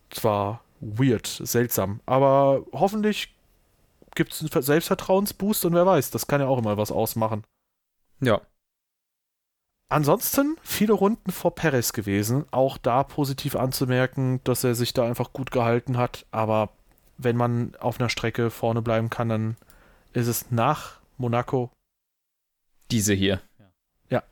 [0.10, 3.34] zwar weird, seltsam, aber hoffentlich
[4.16, 7.44] gibt es einen Selbstvertrauensboost und wer weiß, das kann ja auch immer was ausmachen.
[8.22, 8.42] Ja.
[9.88, 12.46] Ansonsten viele Runden vor Perez gewesen.
[12.52, 16.26] Auch da positiv anzumerken, dass er sich da einfach gut gehalten hat.
[16.32, 16.76] Aber
[17.18, 19.58] wenn man auf einer Strecke vorne bleiben kann, dann
[20.14, 21.72] ist es nach Monaco.
[22.92, 23.42] Diese hier.
[24.10, 24.24] Ja.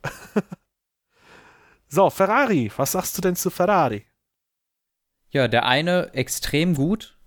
[1.87, 2.71] so, Ferrari.
[2.75, 4.05] Was sagst du denn zu Ferrari?
[5.29, 7.17] Ja, der eine extrem gut,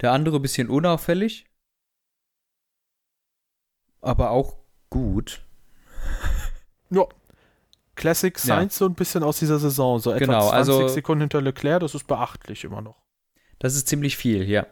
[0.00, 1.46] der andere ein bisschen unauffällig,
[4.00, 4.58] aber auch
[4.90, 5.45] gut.
[6.90, 7.04] Ja.
[7.94, 8.78] Classic Science ja.
[8.80, 9.98] so ein bisschen aus dieser Saison.
[9.98, 12.96] So etwa genau, 20 also, Sekunden hinter Leclerc, das ist beachtlich immer noch.
[13.58, 14.66] Das ist ziemlich viel, ja.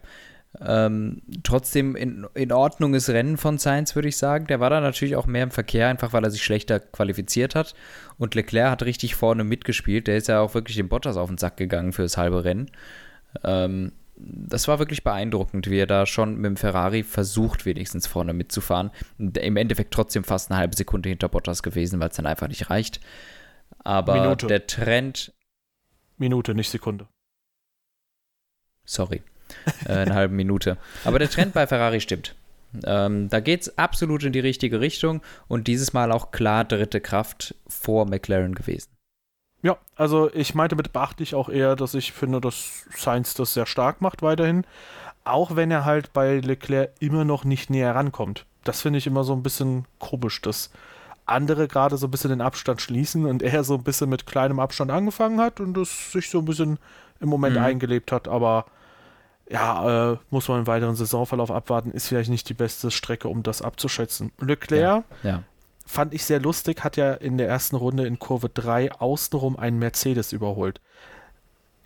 [0.61, 4.47] Ähm, trotzdem in, in Ordnung ist Rennen von Sainz, würde ich sagen.
[4.47, 7.75] Der war da natürlich auch mehr im Verkehr, einfach weil er sich schlechter qualifiziert hat.
[8.19, 10.07] Und Leclerc hat richtig vorne mitgespielt.
[10.07, 12.71] Der ist ja auch wirklich dem Bottas auf den Sack gegangen für das halbe Rennen.
[13.43, 18.33] Ähm, das war wirklich beeindruckend, wie er da schon mit dem Ferrari versucht, wenigstens vorne
[18.33, 18.91] mitzufahren.
[19.19, 22.71] Im Endeffekt trotzdem fast eine halbe Sekunde hinter Bottas gewesen, weil es dann einfach nicht
[22.71, 23.01] reicht.
[23.81, 24.47] Aber Minute.
[24.47, 25.33] der Trend.
[26.17, 27.09] Minute, nicht Sekunde.
[28.85, 29.23] Sorry.
[29.87, 30.79] äh, eine halbe Minute.
[31.05, 32.35] Aber der Trend bei Ferrari stimmt.
[32.85, 37.01] Ähm, da geht es absolut in die richtige Richtung und dieses Mal auch klar dritte
[37.01, 38.94] Kraft vor McLaren gewesen.
[39.65, 43.65] Ja, also ich meinte mit beachtlich auch eher, dass ich finde, dass Sainz das sehr
[43.65, 44.67] stark macht weiterhin.
[45.25, 48.45] Auch wenn er halt bei Leclerc immer noch nicht näher rankommt.
[48.63, 50.71] Das finde ich immer so ein bisschen komisch, dass
[51.25, 54.61] andere gerade so ein bisschen den Abstand schließen und er so ein bisschen mit kleinem
[54.61, 56.79] Abstand angefangen hat und es sich so ein bisschen
[57.21, 57.63] im Moment mhm.
[57.63, 58.67] eingelebt hat, aber
[59.49, 63.43] ja, äh, muss man im weiteren Saisonverlauf abwarten, ist vielleicht nicht die beste Strecke, um
[63.43, 64.31] das abzuschätzen.
[64.41, 64.83] Leclerc
[65.23, 65.43] ja, ja.
[65.85, 69.79] Fand ich sehr lustig, hat ja in der ersten Runde in Kurve 3 außenrum einen
[69.79, 70.81] Mercedes überholt.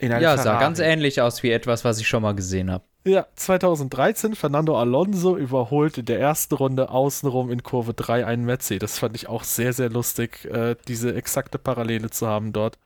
[0.01, 0.39] ja, Ferrari.
[0.39, 2.85] sah ganz ähnlich aus wie etwas, was ich schon mal gesehen habe.
[3.05, 8.93] Ja, 2013 Fernando Alonso überholt in der ersten Runde außenrum in Kurve 3 einen Mercedes.
[8.93, 12.79] Das fand ich auch sehr, sehr lustig, äh, diese exakte Parallele zu haben dort.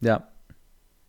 [0.00, 0.28] Ja.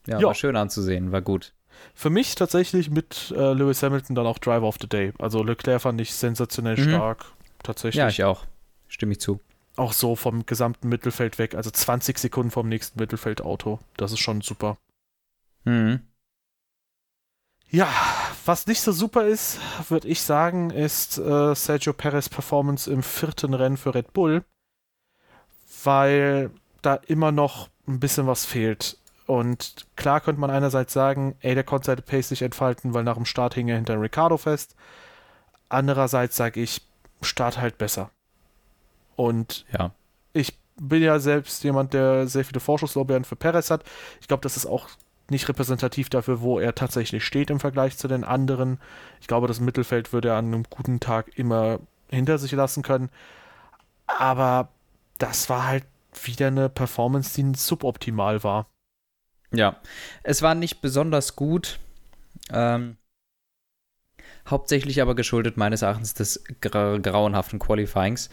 [0.07, 0.27] Ja, ja.
[0.27, 1.53] war schön anzusehen, war gut.
[1.93, 5.13] Für mich tatsächlich mit äh, Lewis Hamilton dann auch Driver of the Day.
[5.17, 6.89] Also Leclerc fand ich sensationell mhm.
[6.89, 7.25] stark.
[7.63, 7.95] Tatsächlich.
[7.95, 8.45] Ja, ich auch.
[8.99, 9.39] Stimme ich zu.
[9.77, 13.79] Auch so vom gesamten Mittelfeld weg, also 20 Sekunden vom nächsten Mittelfeldauto.
[13.95, 14.77] Das ist schon super.
[15.63, 16.01] Mhm.
[17.69, 17.87] Ja,
[18.43, 19.57] was nicht so super ist,
[19.87, 24.43] würde ich sagen, ist äh, Sergio Perez Performance im vierten Rennen für Red Bull,
[25.85, 28.97] weil da immer noch ein bisschen was fehlt.
[29.27, 33.15] Und klar könnte man einerseits sagen, ey, der konnte seine Pace nicht entfalten, weil nach
[33.15, 34.75] dem Start hing er hinter Ricardo fest.
[35.69, 36.81] Andererseits sage ich,
[37.21, 38.11] Start halt besser.
[39.19, 39.91] Und ja.
[40.31, 43.83] ich bin ja selbst jemand, der sehr viele Vorschusslorbeeren für Perez hat.
[44.21, 44.87] Ich glaube, das ist auch
[45.29, 48.79] nicht repräsentativ dafür, wo er tatsächlich steht im Vergleich zu den anderen.
[49.19, 53.09] Ich glaube, das Mittelfeld würde er an einem guten Tag immer hinter sich lassen können.
[54.07, 54.69] Aber
[55.17, 55.85] das war halt
[56.23, 58.67] wieder eine Performance, die suboptimal war.
[59.51, 59.81] Ja,
[60.23, 61.77] es war nicht besonders gut.
[62.53, 62.95] Ähm,
[64.47, 68.29] hauptsächlich aber geschuldet meines Erachtens des gra grauenhaften Qualifyings.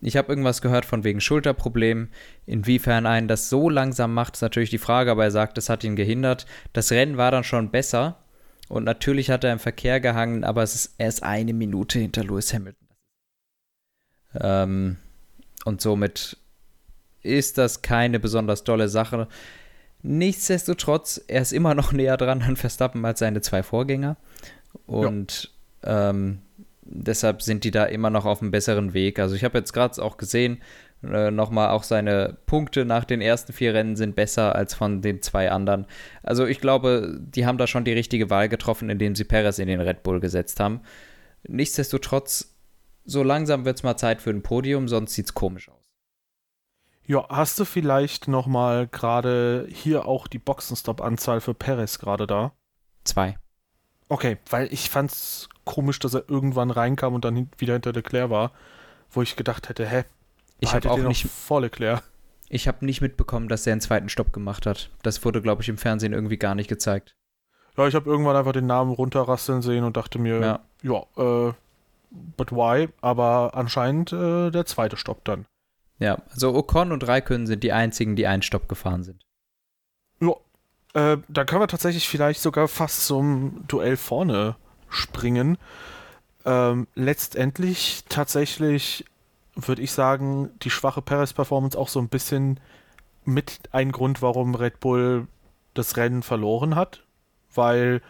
[0.00, 2.10] Ich habe irgendwas gehört von wegen Schulterproblemen.
[2.46, 5.84] Inwiefern einen das so langsam macht, ist natürlich die Frage, aber er sagt, es hat
[5.84, 6.46] ihn gehindert.
[6.72, 8.18] Das Rennen war dann schon besser
[8.68, 12.52] und natürlich hat er im Verkehr gehangen, aber es ist erst eine Minute hinter Lewis
[12.52, 12.88] Hamilton.
[14.40, 14.96] Ähm,
[15.64, 16.36] und somit
[17.22, 19.28] ist das keine besonders dolle Sache.
[20.02, 24.16] Nichtsdestotrotz, er ist immer noch näher dran an Verstappen als seine zwei Vorgänger.
[24.86, 25.52] Und
[25.82, 26.10] ja.
[26.10, 26.40] ähm,
[26.84, 29.18] deshalb sind die da immer noch auf einem besseren Weg.
[29.18, 30.62] Also ich habe jetzt gerade auch gesehen,
[31.02, 35.22] äh, nochmal auch seine Punkte nach den ersten vier Rennen sind besser als von den
[35.22, 35.86] zwei anderen.
[36.22, 39.68] Also ich glaube, die haben da schon die richtige Wahl getroffen, indem sie Perez in
[39.68, 40.80] den Red Bull gesetzt haben.
[41.46, 42.54] Nichtsdestotrotz,
[43.04, 45.84] so langsam wird es mal Zeit für ein Podium, sonst sieht es komisch aus.
[47.06, 52.52] Ja, hast du vielleicht nochmal gerade hier auch die Boxenstopp-Anzahl für Perez gerade da?
[53.04, 53.36] Zwei.
[54.08, 58.52] Okay, weil ich fand's komisch, dass er irgendwann reinkam und dann wieder hinter Leclerc war,
[59.10, 60.04] wo ich gedacht hätte, hä,
[60.60, 62.02] ich habe auch nicht vor Leclerc.
[62.48, 64.90] Ich habe nicht mitbekommen, dass er einen zweiten Stopp gemacht hat.
[65.02, 67.16] Das wurde, glaube ich, im Fernsehen irgendwie gar nicht gezeigt.
[67.76, 71.52] Ja, ich habe irgendwann einfach den Namen runterrasseln sehen und dachte mir, ja, ja äh,
[72.10, 72.88] but why?
[73.00, 75.46] Aber anscheinend äh, der zweite Stopp dann.
[75.98, 79.24] Ja, also Ocon und Raikön sind die einzigen, die einen Stopp gefahren sind.
[80.20, 80.34] Ja,
[80.94, 84.56] äh, da können wir tatsächlich vielleicht sogar fast zum Duell vorne
[84.88, 85.58] springen.
[86.44, 89.04] Ähm, letztendlich tatsächlich
[89.56, 92.60] würde ich sagen, die schwache Perez-Performance auch so ein bisschen
[93.24, 95.26] mit ein Grund, warum Red Bull
[95.74, 97.02] das Rennen verloren hat,
[97.54, 98.00] weil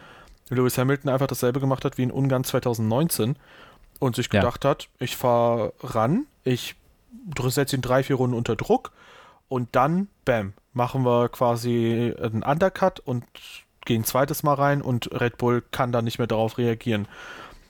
[0.50, 3.36] Lewis Hamilton einfach dasselbe gemacht hat wie in Ungarn 2019
[3.98, 4.70] und sich gedacht ja.
[4.70, 6.76] hat, ich fahre ran, ich
[7.46, 8.92] setze ihn drei, vier Runden unter Druck
[9.48, 13.24] und dann, bam, machen wir quasi einen Undercut und
[13.84, 17.06] gehen zweites Mal rein und Red Bull kann dann nicht mehr darauf reagieren.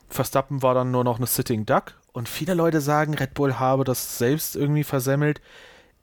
[0.09, 3.85] Verstappen war dann nur noch eine Sitting Duck und viele Leute sagen, Red Bull habe
[3.85, 5.41] das selbst irgendwie versemmelt.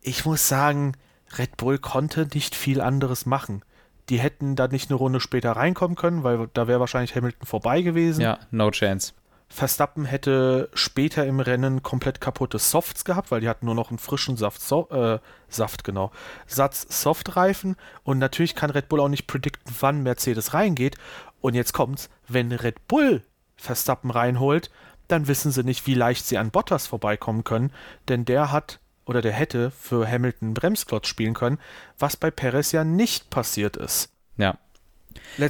[0.02, 0.94] Ich muss sagen,
[1.38, 3.64] Red Bull konnte nicht viel anderes machen.
[4.10, 7.82] Die hätten da nicht eine Runde später reinkommen können, weil da wäre wahrscheinlich Hamilton vorbei
[7.82, 8.22] gewesen.
[8.22, 9.14] Ja, no chance.
[9.52, 14.00] Verstappen hätte später im Rennen komplett kaputte Softs gehabt, weil die hatten nur noch einen
[14.00, 16.12] frischen Saft, so, äh, Saft genau,
[16.48, 20.96] Satz Softreifen und natürlich kann Red Bull auch nicht predikten, wann Mercedes reingeht.
[21.42, 23.24] Und jetzt kommt's, wenn Red Bull
[23.58, 24.72] Verstappen reinholt,
[25.10, 27.74] dann wissen sie nicht, wie leicht sie an Bottas vorbeikommen können,
[28.08, 31.60] denn der hat oder der hätte für Hamilton Bremsklotz spielen können,
[32.00, 34.10] was bei Perez ja nicht passiert ist.
[34.38, 34.58] Ja.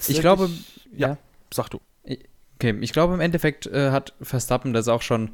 [0.07, 0.49] Ich glaube,
[0.91, 1.17] ja, ja,
[1.53, 1.79] sag du.
[2.61, 5.31] Okay, ich glaube, im Endeffekt äh, hat Verstappen das auch schon,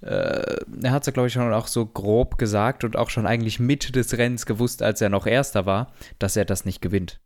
[0.00, 3.60] äh, er hat es glaube ich, schon auch so grob gesagt und auch schon eigentlich
[3.60, 7.20] Mitte des Rennens gewusst, als er noch Erster war, dass er das nicht gewinnt.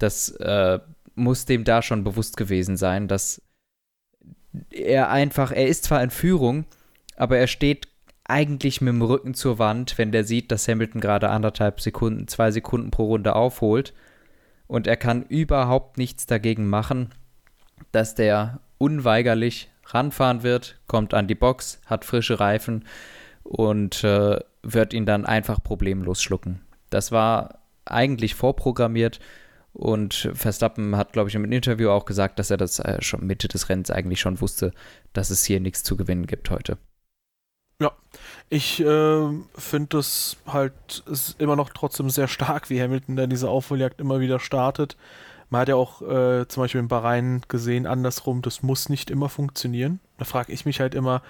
[0.00, 0.80] Das äh,
[1.14, 3.42] muss dem da schon bewusst gewesen sein, dass
[4.70, 6.64] er einfach, er ist zwar in Führung,
[7.16, 7.86] aber er steht
[8.24, 12.50] eigentlich mit dem Rücken zur Wand, wenn der sieht, dass Hamilton gerade anderthalb Sekunden, zwei
[12.50, 13.94] Sekunden pro Runde aufholt.
[14.66, 17.10] Und er kann überhaupt nichts dagegen machen,
[17.92, 22.84] dass der unweigerlich ranfahren wird, kommt an die Box, hat frische Reifen
[23.42, 26.60] und äh, wird ihn dann einfach problemlos schlucken.
[26.90, 29.20] Das war eigentlich vorprogrammiert
[29.72, 33.48] und Verstappen hat, glaube ich, im Interview auch gesagt, dass er das äh, schon Mitte
[33.48, 34.72] des Rennens eigentlich schon wusste,
[35.12, 36.78] dass es hier nichts zu gewinnen gibt heute.
[37.78, 37.92] Ja,
[38.48, 41.04] ich äh, finde das halt
[41.38, 44.96] immer noch trotzdem sehr stark, wie Hamilton dann diese Aufholjagd immer wieder startet.
[45.50, 49.28] Man hat ja auch äh, zum Beispiel in Bahrain gesehen, andersrum, das muss nicht immer
[49.28, 50.00] funktionieren.
[50.18, 51.22] Da frage ich mich halt immer,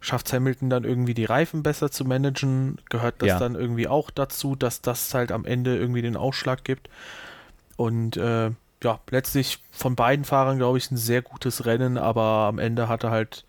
[0.00, 2.78] schafft Hamilton dann irgendwie die Reifen besser zu managen?
[2.88, 3.38] Gehört das ja.
[3.38, 6.88] dann irgendwie auch dazu, dass das halt am Ende irgendwie den Ausschlag gibt?
[7.76, 8.50] Und äh,
[8.82, 13.10] ja, letztlich von beiden Fahrern, glaube ich, ein sehr gutes Rennen, aber am Ende hatte
[13.10, 13.44] halt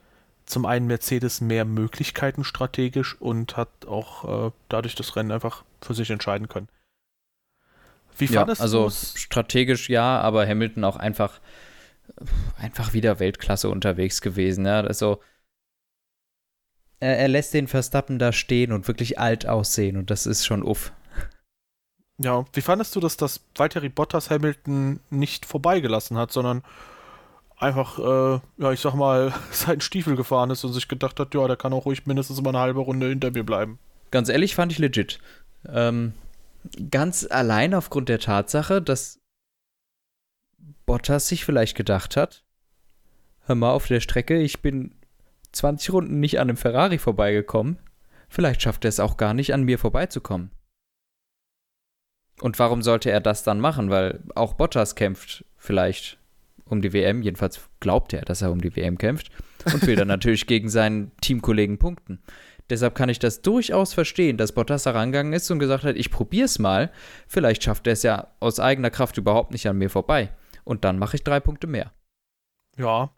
[0.46, 5.94] zum einen Mercedes mehr Möglichkeiten strategisch und hat auch äh, dadurch das Rennen einfach für
[5.94, 6.68] sich entscheiden können.
[8.18, 9.14] Wie fandest ja, also du's?
[9.18, 11.40] strategisch ja, aber Hamilton auch einfach
[12.58, 14.66] einfach wieder Weltklasse unterwegs gewesen.
[14.66, 14.82] Ja?
[14.82, 15.22] Also
[17.00, 20.64] er, er lässt den Verstappen da stehen und wirklich alt aussehen und das ist schon
[20.64, 20.92] uff.
[22.18, 26.64] Ja, wie fandest du, dass das Valtteri Bottas Hamilton nicht vorbeigelassen hat, sondern
[27.58, 31.46] einfach, äh, ja, ich sag mal, seinen Stiefel gefahren ist und sich gedacht hat, ja,
[31.48, 33.80] der kann auch ruhig mindestens mal eine halbe Runde hinter mir bleiben.
[34.12, 35.20] Ganz ehrlich, fand ich legit.
[35.68, 36.14] Ähm,
[36.92, 39.20] ganz allein aufgrund der Tatsache, dass
[40.86, 42.44] Bottas sich vielleicht gedacht hat,
[43.42, 44.96] hör mal auf der Strecke, ich bin
[45.52, 47.80] 20 Runden nicht an einem Ferrari vorbeigekommen,
[48.30, 50.52] vielleicht schafft er es auch gar nicht, an mir vorbeizukommen.
[52.42, 53.90] Und warum sollte er das dann machen?
[53.90, 56.20] Weil auch Bottas kämpft vielleicht
[56.66, 59.30] um die WM, jedenfalls glaubt er, dass er um die WM kämpft
[59.66, 62.22] und will dann natürlich gegen seinen Teamkollegen punkten.
[62.70, 66.58] Deshalb kann ich das durchaus verstehen, dass Bottas herangegangen ist und gesagt hat, ich probier's
[66.58, 66.92] mal,
[67.28, 70.32] vielleicht schafft er es ja aus eigener Kraft überhaupt nicht an mir vorbei.
[70.64, 71.92] Und dann mache ich drei Punkte mehr.
[72.78, 73.12] Ja.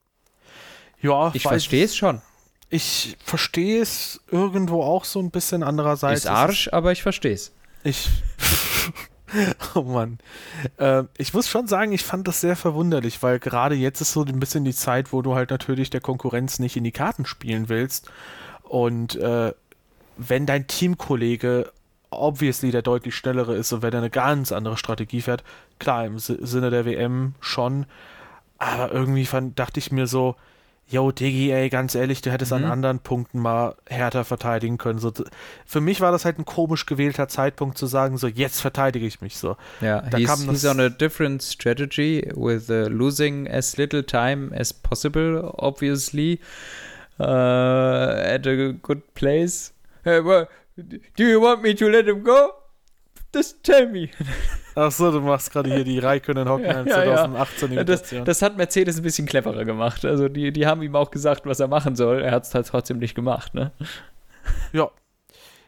[0.99, 2.21] Ja, ich verstehe es schon.
[2.69, 6.21] Ich verstehe es irgendwo auch so ein bisschen andererseits.
[6.21, 7.53] Ist Arsch, aber ich verstehe es.
[7.83, 8.09] Ich.
[9.75, 10.17] oh Mann.
[10.77, 14.23] Äh, ich muss schon sagen, ich fand das sehr verwunderlich, weil gerade jetzt ist so
[14.23, 17.69] ein bisschen die Zeit, wo du halt natürlich der Konkurrenz nicht in die Karten spielen
[17.69, 18.11] willst.
[18.69, 19.53] Und äh,
[20.17, 21.71] wenn dein Teamkollege
[22.09, 25.43] obviously der deutlich schnellere ist und wenn er eine ganz andere Strategie fährt,
[25.79, 27.85] klar, im Sinne der WM schon.
[28.57, 30.35] Aber irgendwie fand, dachte ich mir so,
[30.89, 32.57] yo, Diggi, ey, ganz ehrlich, du hättest mhm.
[32.57, 34.99] an anderen Punkten mal härter verteidigen können.
[34.99, 35.11] So,
[35.65, 39.21] für mich war das halt ein komisch gewählter Zeitpunkt zu sagen, so, jetzt verteidige ich
[39.21, 39.57] mich so.
[39.81, 44.71] Ja, da he's, he's on a different strategy with uh, losing as little time as
[44.71, 46.39] possible, obviously,
[47.19, 49.73] uh, at a good place.
[50.03, 52.51] Hey, well, do you want me to let him go?
[53.33, 54.09] Just tell me.
[54.75, 57.83] Ach so, du machst gerade hier die Raikkonen Hockenheim ja, ja, 2018 ja.
[57.83, 60.05] Das, das, hat Mercedes ein bisschen cleverer gemacht.
[60.05, 62.21] Also die, die haben ihm auch gesagt, was er machen soll.
[62.21, 63.71] Er hat es halt trotzdem nicht gemacht, ne?
[64.71, 64.91] Ja.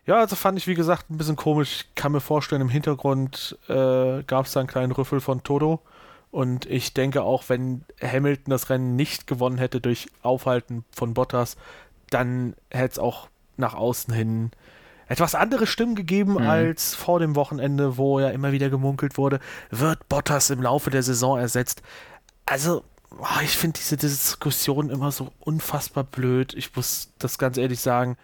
[0.05, 1.81] Ja, also fand ich, wie gesagt, ein bisschen komisch.
[1.81, 5.81] Ich kann mir vorstellen, im Hintergrund äh, gab es da einen kleinen Rüffel von Toto.
[6.31, 11.57] Und ich denke auch, wenn Hamilton das Rennen nicht gewonnen hätte durch Aufhalten von Bottas,
[12.09, 14.51] dann hätte es auch nach außen hin
[15.09, 16.47] etwas andere Stimmen gegeben mhm.
[16.47, 19.39] als vor dem Wochenende, wo ja immer wieder gemunkelt wurde,
[19.71, 21.81] wird Bottas im Laufe der Saison ersetzt.
[22.45, 22.83] Also,
[23.17, 26.53] oh, ich finde diese Diskussion immer so unfassbar blöd.
[26.53, 28.17] Ich muss das ganz ehrlich sagen.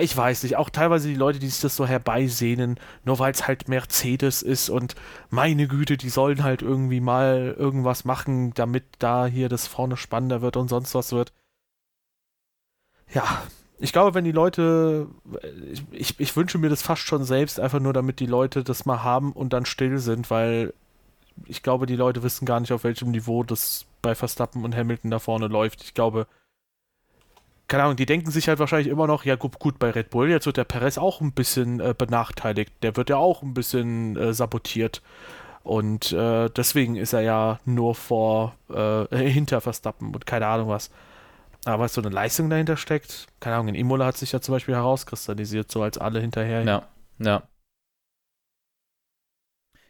[0.00, 3.46] Ich weiß nicht, auch teilweise die Leute, die sich das so herbeisehnen, nur weil es
[3.46, 4.94] halt Mercedes ist und
[5.30, 10.42] meine Güte, die sollen halt irgendwie mal irgendwas machen, damit da hier das vorne spannender
[10.42, 11.32] wird und sonst was wird.
[13.12, 13.42] Ja,
[13.78, 15.06] ich glaube, wenn die Leute,
[15.92, 19.02] ich, ich wünsche mir das fast schon selbst, einfach nur damit die Leute das mal
[19.02, 20.74] haben und dann still sind, weil
[21.46, 25.10] ich glaube, die Leute wissen gar nicht, auf welchem Niveau das bei Verstappen und Hamilton
[25.10, 25.82] da vorne läuft.
[25.82, 26.26] Ich glaube,
[27.68, 30.30] keine Ahnung, die denken sich halt wahrscheinlich immer noch, ja gut, gut bei Red Bull,
[30.30, 32.72] jetzt wird der Perez auch ein bisschen äh, benachteiligt.
[32.82, 35.02] Der wird ja auch ein bisschen äh, sabotiert.
[35.64, 40.90] Und äh, deswegen ist er ja nur vor, äh, hinter Verstappen und keine Ahnung was.
[41.66, 44.54] Aber was so eine Leistung dahinter steckt, keine Ahnung, in Imola hat sich ja zum
[44.54, 46.62] Beispiel herauskristallisiert, so als alle hinterher.
[46.62, 47.42] Ja, ja.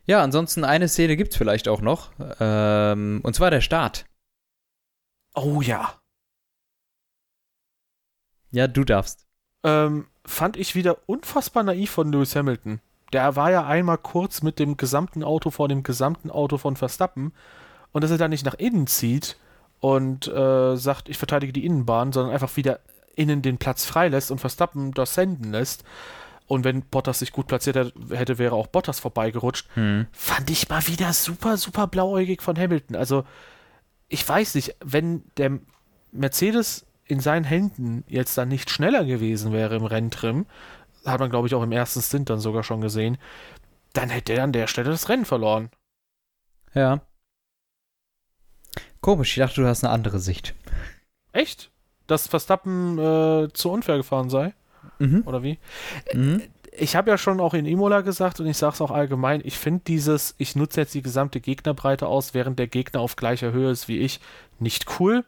[0.05, 2.11] Ja, ansonsten eine Szene gibt es vielleicht auch noch.
[2.41, 4.07] Ähm, und zwar der Start.
[5.35, 5.98] Oh ja.
[8.51, 9.27] Ja, du darfst.
[9.65, 12.81] Ähm, fand ich wieder unfassbar naiv von Lewis Hamilton.
[13.13, 17.33] Der war ja einmal kurz mit dem gesamten Auto vor dem gesamten Auto von Verstappen.
[17.93, 19.37] Und dass er dann nicht nach innen zieht,
[19.81, 22.81] und äh, sagt, ich verteidige die Innenbahn, sondern einfach wieder
[23.15, 25.85] innen den Platz freilässt und Verstappen das senden lässt.
[26.47, 29.69] Und wenn Bottas sich gut platziert hätte, wäre auch Bottas vorbeigerutscht.
[29.75, 30.07] Hm.
[30.13, 32.97] Fand ich mal wieder super, super blauäugig von Hamilton.
[32.97, 33.25] Also,
[34.09, 35.59] ich weiß nicht, wenn der
[36.11, 40.47] Mercedes in seinen Händen jetzt dann nicht schneller gewesen wäre im Renntrim,
[41.05, 43.19] hat man, glaube ich, auch im ersten Stint dann sogar schon gesehen,
[43.95, 45.71] dann hätte er an der Stelle das Rennen verloren.
[46.75, 47.01] Ja.
[49.01, 50.55] Komisch, ich dachte, du hast eine andere Sicht.
[51.33, 51.71] Echt?
[52.07, 54.55] Dass Verstappen äh, zu unfair gefahren sei?
[54.99, 55.23] Mhm.
[55.25, 55.59] Oder wie?
[56.13, 56.43] Mhm.
[56.73, 59.57] Ich habe ja schon auch in Imola gesagt und ich sage es auch allgemein, ich
[59.57, 63.71] finde dieses, ich nutze jetzt die gesamte Gegnerbreite aus, während der Gegner auf gleicher Höhe
[63.71, 64.21] ist wie ich,
[64.59, 65.25] nicht cool.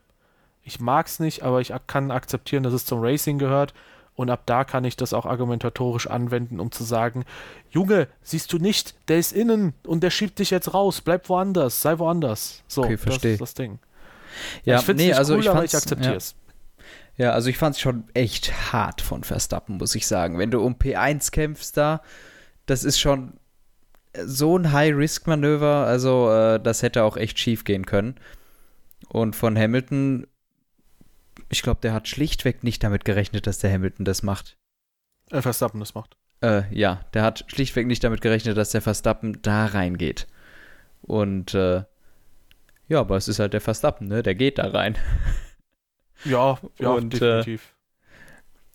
[0.63, 3.75] Ich mag es nicht, aber ich kann akzeptieren, dass es zum Racing gehört.
[4.15, 7.25] Und ab da kann ich das auch argumentatorisch anwenden, um zu sagen,
[7.71, 11.81] Junge, siehst du nicht, der ist innen und der schiebt dich jetzt raus, bleib woanders,
[11.81, 12.63] sei woanders.
[12.69, 13.33] So, okay, verstehe.
[13.33, 13.79] das ist das Ding.
[14.65, 16.35] Ja, ich finde nee, also cool, ich aber ich akzeptiere es.
[17.17, 17.27] Ja.
[17.27, 17.33] ja.
[17.33, 20.39] also ich fand es schon echt hart von Verstappen, muss ich sagen.
[20.39, 22.03] Wenn du um P1 kämpfst da,
[22.67, 23.35] das ist schon
[24.25, 28.17] so ein High-Risk-Manöver, also äh, das hätte auch echt schief gehen können.
[29.09, 30.27] Und von Hamilton
[31.51, 34.57] ich glaube, der hat schlichtweg nicht damit gerechnet, dass der Hamilton das macht.
[35.31, 36.17] Äh, Verstappen das macht.
[36.43, 40.27] Äh, ja, der hat schlichtweg nicht damit gerechnet, dass der Verstappen da reingeht.
[41.03, 41.83] Und äh,
[42.89, 44.23] ja, aber es ist halt der Verstappen, ne?
[44.23, 44.97] Der geht da rein.
[46.25, 47.75] Ja, ja, Und, äh, definitiv.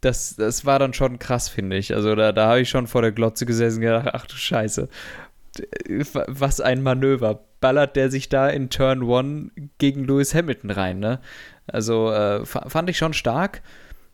[0.01, 1.93] das, das war dann schon krass, finde ich.
[1.95, 4.89] Also da, da habe ich schon vor der Glotze gesessen und gedacht, ach du Scheiße.
[6.27, 7.45] Was ein Manöver.
[7.65, 11.19] Ballert der sich da in Turn 1 gegen Lewis Hamilton rein, ne?
[11.65, 13.63] Also äh, fand ich schon stark.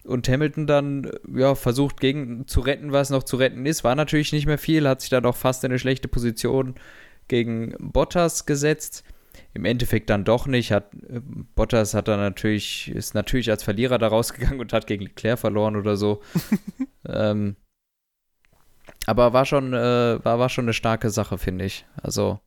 [0.06, 3.84] Und Hamilton dann ja, versucht gegen zu retten, was noch zu retten ist.
[3.84, 6.76] War natürlich nicht mehr viel, hat sich dann auch fast in eine schlechte Position
[7.28, 9.04] gegen Bottas gesetzt.
[9.54, 10.72] Im Endeffekt dann doch nicht.
[10.72, 11.20] Hat, äh,
[11.54, 15.76] Bottas hat dann natürlich, ist natürlich als Verlierer da rausgegangen und hat gegen Leclerc verloren
[15.76, 16.22] oder so.
[17.06, 17.58] ähm,
[19.08, 21.86] aber war schon, äh, war, war schon eine starke Sache, finde ich.
[22.02, 22.40] Also,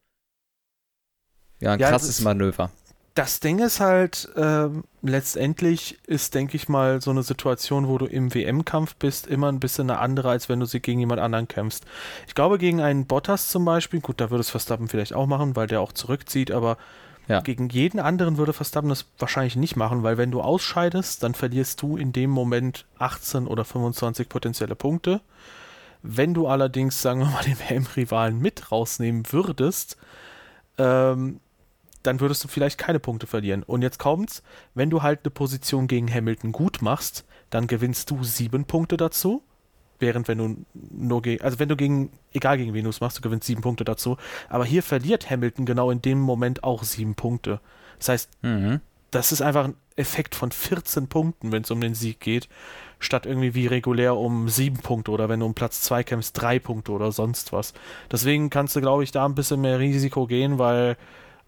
[1.64, 2.70] ja, ein ja, krasses Manöver
[3.14, 8.07] das Ding ist halt, ähm, letztendlich ist, denke ich mal, so eine Situation, wo du
[8.07, 11.46] im WM-Kampf bist, immer ein bisschen eine andere, als wenn du sie gegen jemand anderen
[11.46, 11.85] kämpfst.
[12.27, 15.55] Ich glaube, gegen einen Bottas zum Beispiel, gut, da würde es Verstappen vielleicht auch machen,
[15.55, 16.77] weil der auch zurückzieht, aber
[17.29, 17.40] ja.
[17.40, 21.81] gegen jeden anderen würde Verstappen das wahrscheinlich nicht machen, weil wenn du ausscheidest, dann verlierst
[21.83, 25.20] du in dem Moment 18 oder 25 potenzielle Punkte.
[26.03, 29.96] Wenn du allerdings, sagen wir mal, den WM-Rivalen mit rausnehmen würdest,
[30.79, 31.40] ähm,
[32.04, 33.62] dann würdest du vielleicht keine Punkte verlieren.
[33.62, 34.42] Und jetzt kommt's,
[34.74, 39.42] wenn du halt eine Position gegen Hamilton gut machst, dann gewinnst du sieben Punkte dazu.
[39.98, 43.16] Während wenn du nur gegen, also wenn du gegen, egal gegen wen du es machst,
[43.18, 44.18] du gewinnst sieben Punkte dazu.
[44.48, 47.60] Aber hier verliert Hamilton genau in dem Moment auch sieben Punkte.
[47.98, 48.80] Das heißt, mhm.
[49.10, 52.48] das ist einfach ein Effekt von 14 Punkten, wenn es um den Sieg geht,
[52.98, 56.58] statt irgendwie wie regulär um sieben Punkte oder wenn du um Platz zwei kämpfst, drei
[56.58, 57.72] Punkte oder sonst was.
[58.10, 60.98] Deswegen kannst du, glaube ich, da ein bisschen mehr Risiko gehen, weil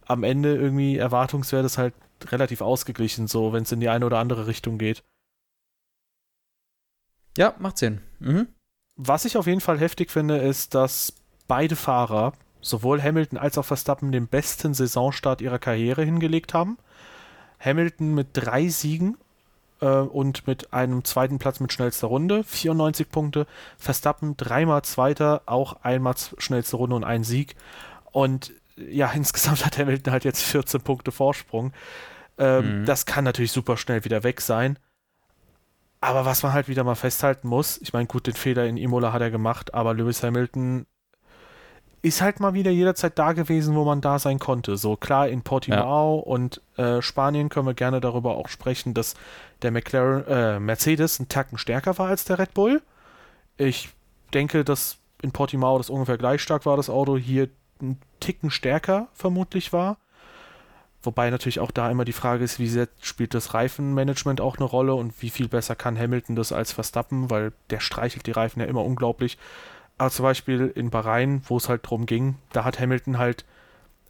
[0.06, 1.94] am Ende irgendwie Erwartungswert ist halt
[2.26, 5.02] relativ ausgeglichen, so wenn es in die eine oder andere Richtung geht.
[7.36, 8.00] Ja, macht Sinn.
[8.18, 8.48] Mhm.
[8.96, 11.12] Was ich auf jeden Fall heftig finde, ist, dass
[11.46, 16.78] beide Fahrer, sowohl Hamilton als auch Verstappen, den besten Saisonstart ihrer Karriere hingelegt haben.
[17.60, 19.18] Hamilton mit drei Siegen
[19.80, 23.46] äh, und mit einem zweiten Platz mit schnellster Runde, 94 Punkte.
[23.76, 27.54] Verstappen dreimal Zweiter, auch einmal schnellste Runde und ein Sieg.
[28.12, 31.72] Und ja, insgesamt hat Hamilton halt jetzt 14 Punkte Vorsprung.
[32.38, 32.84] Ähm, mhm.
[32.84, 34.78] Das kann natürlich super schnell wieder weg sein.
[36.00, 39.12] Aber was man halt wieder mal festhalten muss, ich meine, gut, den Fehler in Imola
[39.12, 40.86] hat er gemacht, aber Lewis Hamilton
[42.02, 44.76] ist halt mal wieder jederzeit da gewesen, wo man da sein konnte.
[44.76, 46.22] So klar, in Portimao ja.
[46.22, 49.14] und äh, Spanien können wir gerne darüber auch sprechen, dass
[49.62, 52.82] der McLaren, äh, Mercedes einen Tacken stärker war als der Red Bull.
[53.56, 53.88] Ich
[54.34, 57.16] denke, dass in Portimao das ungefähr gleich stark war, das Auto.
[57.16, 57.48] Hier
[57.80, 59.98] einen Ticken stärker vermutlich war.
[61.02, 64.64] Wobei natürlich auch da immer die Frage ist, wie sehr spielt das Reifenmanagement auch eine
[64.64, 68.60] Rolle und wie viel besser kann Hamilton das als Verstappen, weil der streichelt die Reifen
[68.60, 69.38] ja immer unglaublich.
[69.98, 73.44] Aber zum Beispiel in Bahrain, wo es halt drum ging, da hat Hamilton halt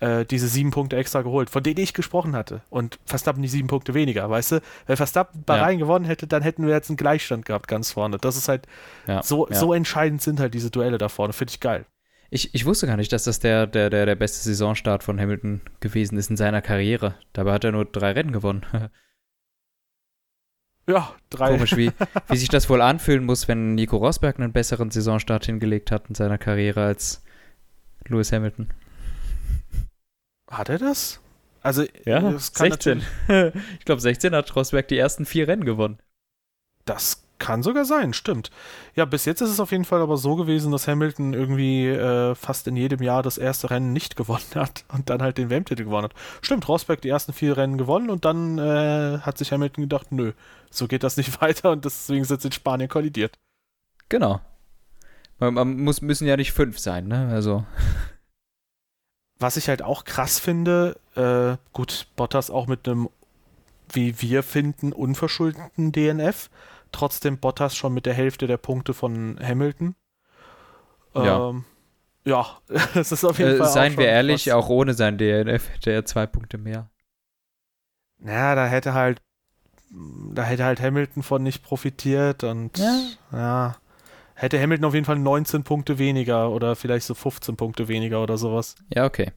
[0.00, 2.62] äh, diese sieben Punkte extra geholt, von denen ich gesprochen hatte.
[2.70, 4.62] Und Verstappen die sieben Punkte weniger, weißt du?
[4.86, 5.84] Wenn Verstappen Bahrain ja.
[5.84, 8.18] gewonnen hätte, dann hätten wir jetzt einen Gleichstand gehabt ganz vorne.
[8.18, 8.66] Das ist halt
[9.06, 9.54] ja, so, ja.
[9.54, 11.86] so entscheidend sind halt diese Duelle da vorne, finde ich geil.
[12.30, 15.60] Ich, ich wusste gar nicht, dass das der, der, der, der beste Saisonstart von Hamilton
[15.80, 17.14] gewesen ist in seiner Karriere.
[17.32, 18.66] Dabei hat er nur drei Rennen gewonnen.
[20.88, 21.52] ja, drei.
[21.52, 21.92] Komisch, wie,
[22.28, 26.14] wie sich das wohl anfühlen muss, wenn Nico Rosberg einen besseren Saisonstart hingelegt hat in
[26.14, 27.22] seiner Karriere als
[28.06, 28.70] Lewis Hamilton.
[30.50, 31.20] Hat er das?
[31.62, 33.02] Also, ja, das 16.
[33.78, 35.98] ich glaube, 16 hat Rosberg die ersten vier Rennen gewonnen.
[36.84, 38.50] Das kann sogar sein, stimmt.
[38.94, 42.34] Ja, bis jetzt ist es auf jeden Fall aber so gewesen, dass Hamilton irgendwie äh,
[42.34, 45.84] fast in jedem Jahr das erste Rennen nicht gewonnen hat und dann halt den WM-Titel
[45.84, 46.14] gewonnen hat.
[46.40, 50.32] Stimmt, Rosberg die ersten vier Rennen gewonnen und dann äh, hat sich Hamilton gedacht, nö,
[50.70, 53.36] so geht das nicht weiter und deswegen sind sie in Spanien kollidiert.
[54.08, 54.40] Genau.
[55.38, 57.28] Man, man muss, müssen ja nicht fünf sein, ne?
[57.30, 57.64] Also.
[59.38, 63.10] Was ich halt auch krass finde, äh, gut, Bottas auch mit einem,
[63.92, 66.48] wie wir finden, unverschuldeten DNF
[66.92, 69.94] trotzdem Bottas schon mit der Hälfte der Punkte von Hamilton.
[71.14, 71.50] Ja.
[71.50, 71.64] Ähm,
[72.24, 72.46] ja,
[72.94, 73.68] es ist auf jeden äh, Fall.
[73.68, 74.54] Seien wir ehrlich, was.
[74.54, 76.90] auch ohne sein DNF hätte er zwei Punkte mehr.
[78.18, 79.22] Naja, da hätte halt,
[79.90, 83.00] da hätte halt Hamilton von nicht profitiert und ja.
[83.32, 83.76] ja.
[84.34, 88.36] Hätte Hamilton auf jeden Fall 19 Punkte weniger oder vielleicht so 15 Punkte weniger oder
[88.36, 88.74] sowas.
[88.92, 89.32] Ja, okay.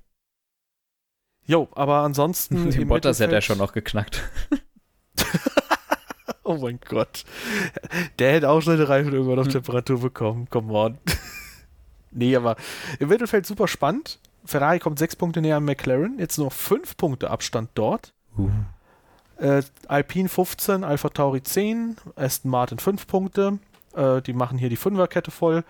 [1.45, 2.69] Jo, aber ansonsten.
[2.71, 4.21] Den Bottas hätte er schon noch geknackt.
[6.49, 7.25] Oh mein Gott.
[8.17, 9.51] Der hätte auch seine Reifen irgendwann auf hm.
[9.53, 10.47] Temperatur bekommen.
[10.49, 10.97] Come on.
[12.11, 12.55] nee, aber
[12.97, 14.17] im Mittelfeld super spannend.
[14.45, 16.17] Ferrari kommt sechs Punkte näher an McLaren.
[16.17, 18.13] Jetzt nur fünf Punkte Abstand dort.
[18.35, 18.49] Uh.
[19.37, 23.59] Äh, Alpine 15, Alpha Tauri 10, Aston Martin 5 Punkte.
[23.95, 25.63] Äh, die machen hier die Fünferkette voll.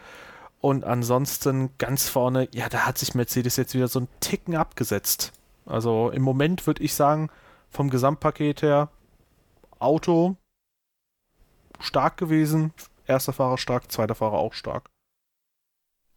[0.62, 5.34] Und ansonsten ganz vorne, ja, da hat sich Mercedes jetzt wieder so einen Ticken abgesetzt.
[5.66, 7.30] Also im Moment würde ich sagen,
[7.70, 8.88] vom Gesamtpaket her,
[9.78, 10.38] Auto
[11.80, 12.74] stark gewesen.
[13.06, 14.90] Erster Fahrer stark, zweiter Fahrer auch stark.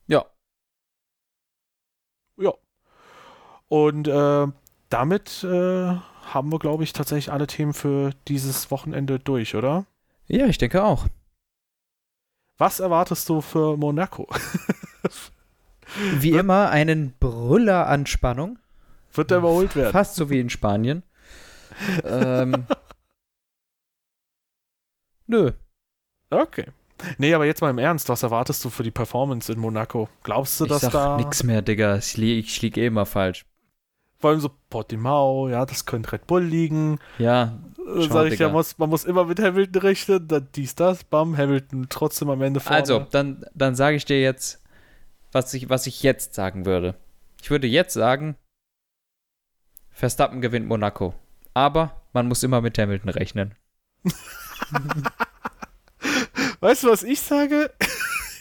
[0.07, 0.27] Ja.
[2.37, 2.53] Ja.
[3.69, 4.47] Und äh,
[4.91, 9.87] damit äh, haben wir, glaube ich, tatsächlich alle Themen für dieses Wochenende durch, oder?
[10.27, 11.07] Ja, ich denke auch.
[12.59, 14.29] Was erwartest du für Monaco?
[16.19, 18.59] wie immer einen Brüller an Spannung.
[19.13, 19.93] Wird der überholt werden?
[19.93, 21.03] Fast so wie in Spanien.
[22.05, 22.67] ähm,
[25.27, 25.53] Nö.
[26.31, 26.67] Okay.
[27.19, 30.09] Nee, aber jetzt mal im Ernst, was erwartest du für die Performance in Monaco?
[30.23, 31.17] Glaubst du, ich dass sag da.
[31.17, 31.97] Nix mehr, Digga.
[31.97, 33.45] Ich, li ich lieg eh immer falsch.
[34.19, 37.01] Vor allem so Portimao, ja, das könnte Red Bull liegen.
[37.19, 37.59] Ja.
[37.97, 41.37] Äh, Sag ich ja, muss, man muss immer mit Hamilton rechnen, dann dies, das, bam,
[41.37, 42.79] Hamilton trotzdem am Ende vorne.
[42.79, 44.63] Also, dann, dann sage ich dir jetzt,
[45.33, 46.95] was ich, was ich jetzt sagen würde.
[47.43, 48.37] Ich würde jetzt sagen,
[49.91, 51.15] Verstappen gewinnt Monaco.
[51.55, 53.55] Aber man muss immer mit Hamilton rechnen.
[56.61, 57.73] weißt du, was ich sage?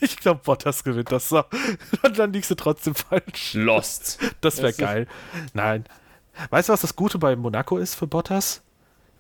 [0.04, 1.44] Ich glaube, Bottas gewinnt das so.
[2.02, 3.54] Und dann liegst du trotzdem falsch.
[3.54, 4.18] Lost.
[4.42, 5.08] Das wäre geil.
[5.54, 5.86] Nein.
[6.50, 8.64] Weißt du, was das Gute bei Monaco ist für Bottas?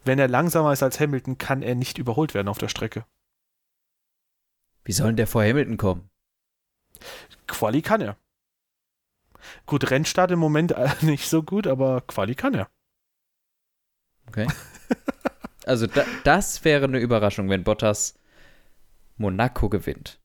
[0.06, 3.06] Wenn er langsamer ist als Hamilton, kann er nicht überholt werden auf der Strecke.
[4.84, 6.10] Wie soll denn der vor Hamilton kommen?
[7.46, 8.18] Quali kann er.
[9.66, 12.70] Gut, Rennstart im Moment nicht so gut, aber Quali kann er.
[14.28, 14.48] Okay.
[15.66, 18.16] Also da, das wäre eine Überraschung, wenn Bottas
[19.18, 20.20] Monaco gewinnt.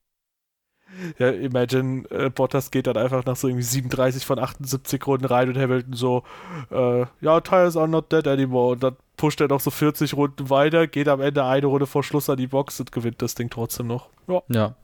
[1.18, 5.48] Ja, imagine, äh, Bottas geht dann einfach nach so irgendwie 37 von 78 Runden rein
[5.48, 6.22] und Hamilton so,
[6.70, 8.72] äh, ja, tires are not dead anymore.
[8.72, 12.02] Und dann pusht er noch so 40 Runden weiter, geht am Ende eine Runde vor
[12.02, 14.08] Schluss an die Box und gewinnt das Ding trotzdem noch.
[14.28, 14.42] Ja.
[14.48, 14.76] ja.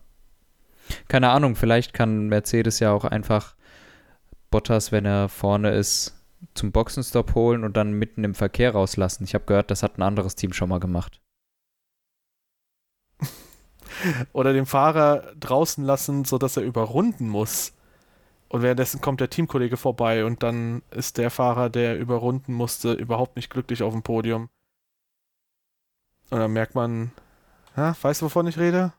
[1.08, 3.54] Keine Ahnung, vielleicht kann Mercedes ja auch einfach
[4.50, 6.21] Bottas, wenn er vorne ist,
[6.54, 9.24] zum Boxenstopp holen und dann mitten im Verkehr rauslassen.
[9.24, 11.20] Ich habe gehört, das hat ein anderes Team schon mal gemacht.
[14.32, 17.72] Oder den Fahrer draußen lassen, sodass er überrunden muss.
[18.48, 23.36] Und währenddessen kommt der Teamkollege vorbei und dann ist der Fahrer, der überrunden musste, überhaupt
[23.36, 24.50] nicht glücklich auf dem Podium.
[26.30, 27.12] Und dann merkt man,
[27.76, 28.92] ja, weißt du, wovon ich rede?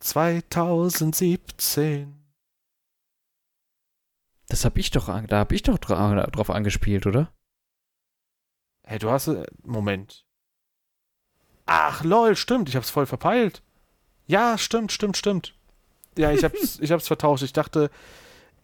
[0.00, 2.25] 2017.
[4.48, 7.32] Das hab ich doch, da hab ich doch drauf angespielt, oder?
[8.84, 10.24] Hey, du hast, äh, Moment.
[11.66, 13.62] Ach, lol, stimmt, ich hab's voll verpeilt.
[14.28, 15.54] Ja, stimmt, stimmt, stimmt.
[16.16, 17.42] Ja, ich hab's, ich hab's vertauscht.
[17.42, 17.90] Ich dachte,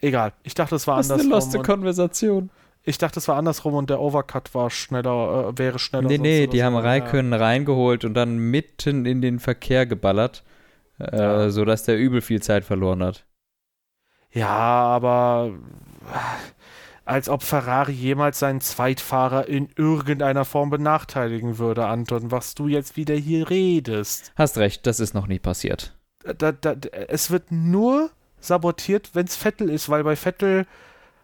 [0.00, 1.16] egal, ich dachte, es war andersrum.
[1.16, 2.50] Das ist eine loste Konversation.
[2.84, 6.08] Ich dachte, es war andersrum und der Overcut war schneller, äh, wäre schneller.
[6.08, 6.64] Nee, nee, die so.
[6.64, 7.38] haben Raikön ja.
[7.38, 10.44] reingeholt und dann mitten in den Verkehr geballert,
[10.98, 11.50] äh, ja.
[11.50, 13.24] sodass der übel viel Zeit verloren hat.
[14.32, 15.52] Ja, aber
[17.04, 22.96] als ob Ferrari jemals seinen Zweitfahrer in irgendeiner Form benachteiligen würde, Anton, was du jetzt
[22.96, 24.32] wieder hier redest.
[24.36, 25.94] Hast recht, das ist noch nie passiert.
[26.38, 26.76] Da, da,
[27.08, 28.10] es wird nur
[28.40, 30.66] sabotiert, wenn es Vettel ist, weil bei Vettel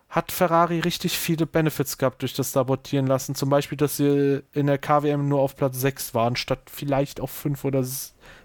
[0.09, 3.34] hat Ferrari richtig viele Benefits gehabt durch das Sabotieren lassen.
[3.34, 7.30] Zum Beispiel, dass sie in der KWM nur auf Platz 6 waren, statt vielleicht auf
[7.30, 7.84] 5 oder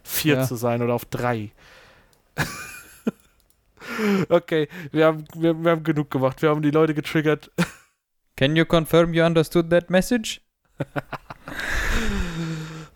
[0.03, 0.43] 4 ja.
[0.43, 1.51] zu sein oder auf 3.
[4.29, 6.41] Okay, wir haben, wir, wir haben genug gemacht.
[6.41, 7.51] Wir haben die Leute getriggert.
[8.35, 10.41] Can you confirm you understood that message?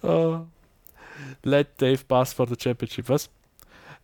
[0.03, 0.39] Uh,
[1.43, 3.29] let Dave Bass for the Championship, was?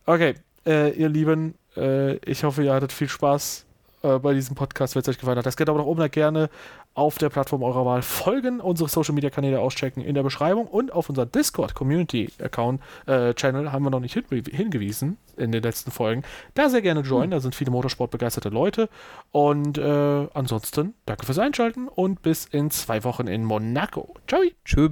[0.06, 0.34] Okay,
[0.66, 3.64] äh, ihr Lieben, äh, ich hoffe, ihr hattet viel Spaß
[4.02, 5.46] äh, bei diesem Podcast, wenn es euch gefallen hat.
[5.46, 6.50] Das geht aber auch oben gerne
[6.94, 10.92] auf der Plattform eurer Wahl folgen, unsere Social Media Kanäle auschecken in der Beschreibung und
[10.92, 15.90] auf unser Discord Community Account äh, Channel haben wir noch nicht hingewiesen in den letzten
[15.90, 16.22] Folgen.
[16.54, 17.30] Da sehr gerne joinen, hm.
[17.32, 18.88] da sind viele Motorsport-begeisterte Leute.
[19.32, 24.14] Und äh, ansonsten danke fürs Einschalten und bis in zwei Wochen in Monaco.
[24.28, 24.40] Ciao.
[24.64, 24.88] Tschö,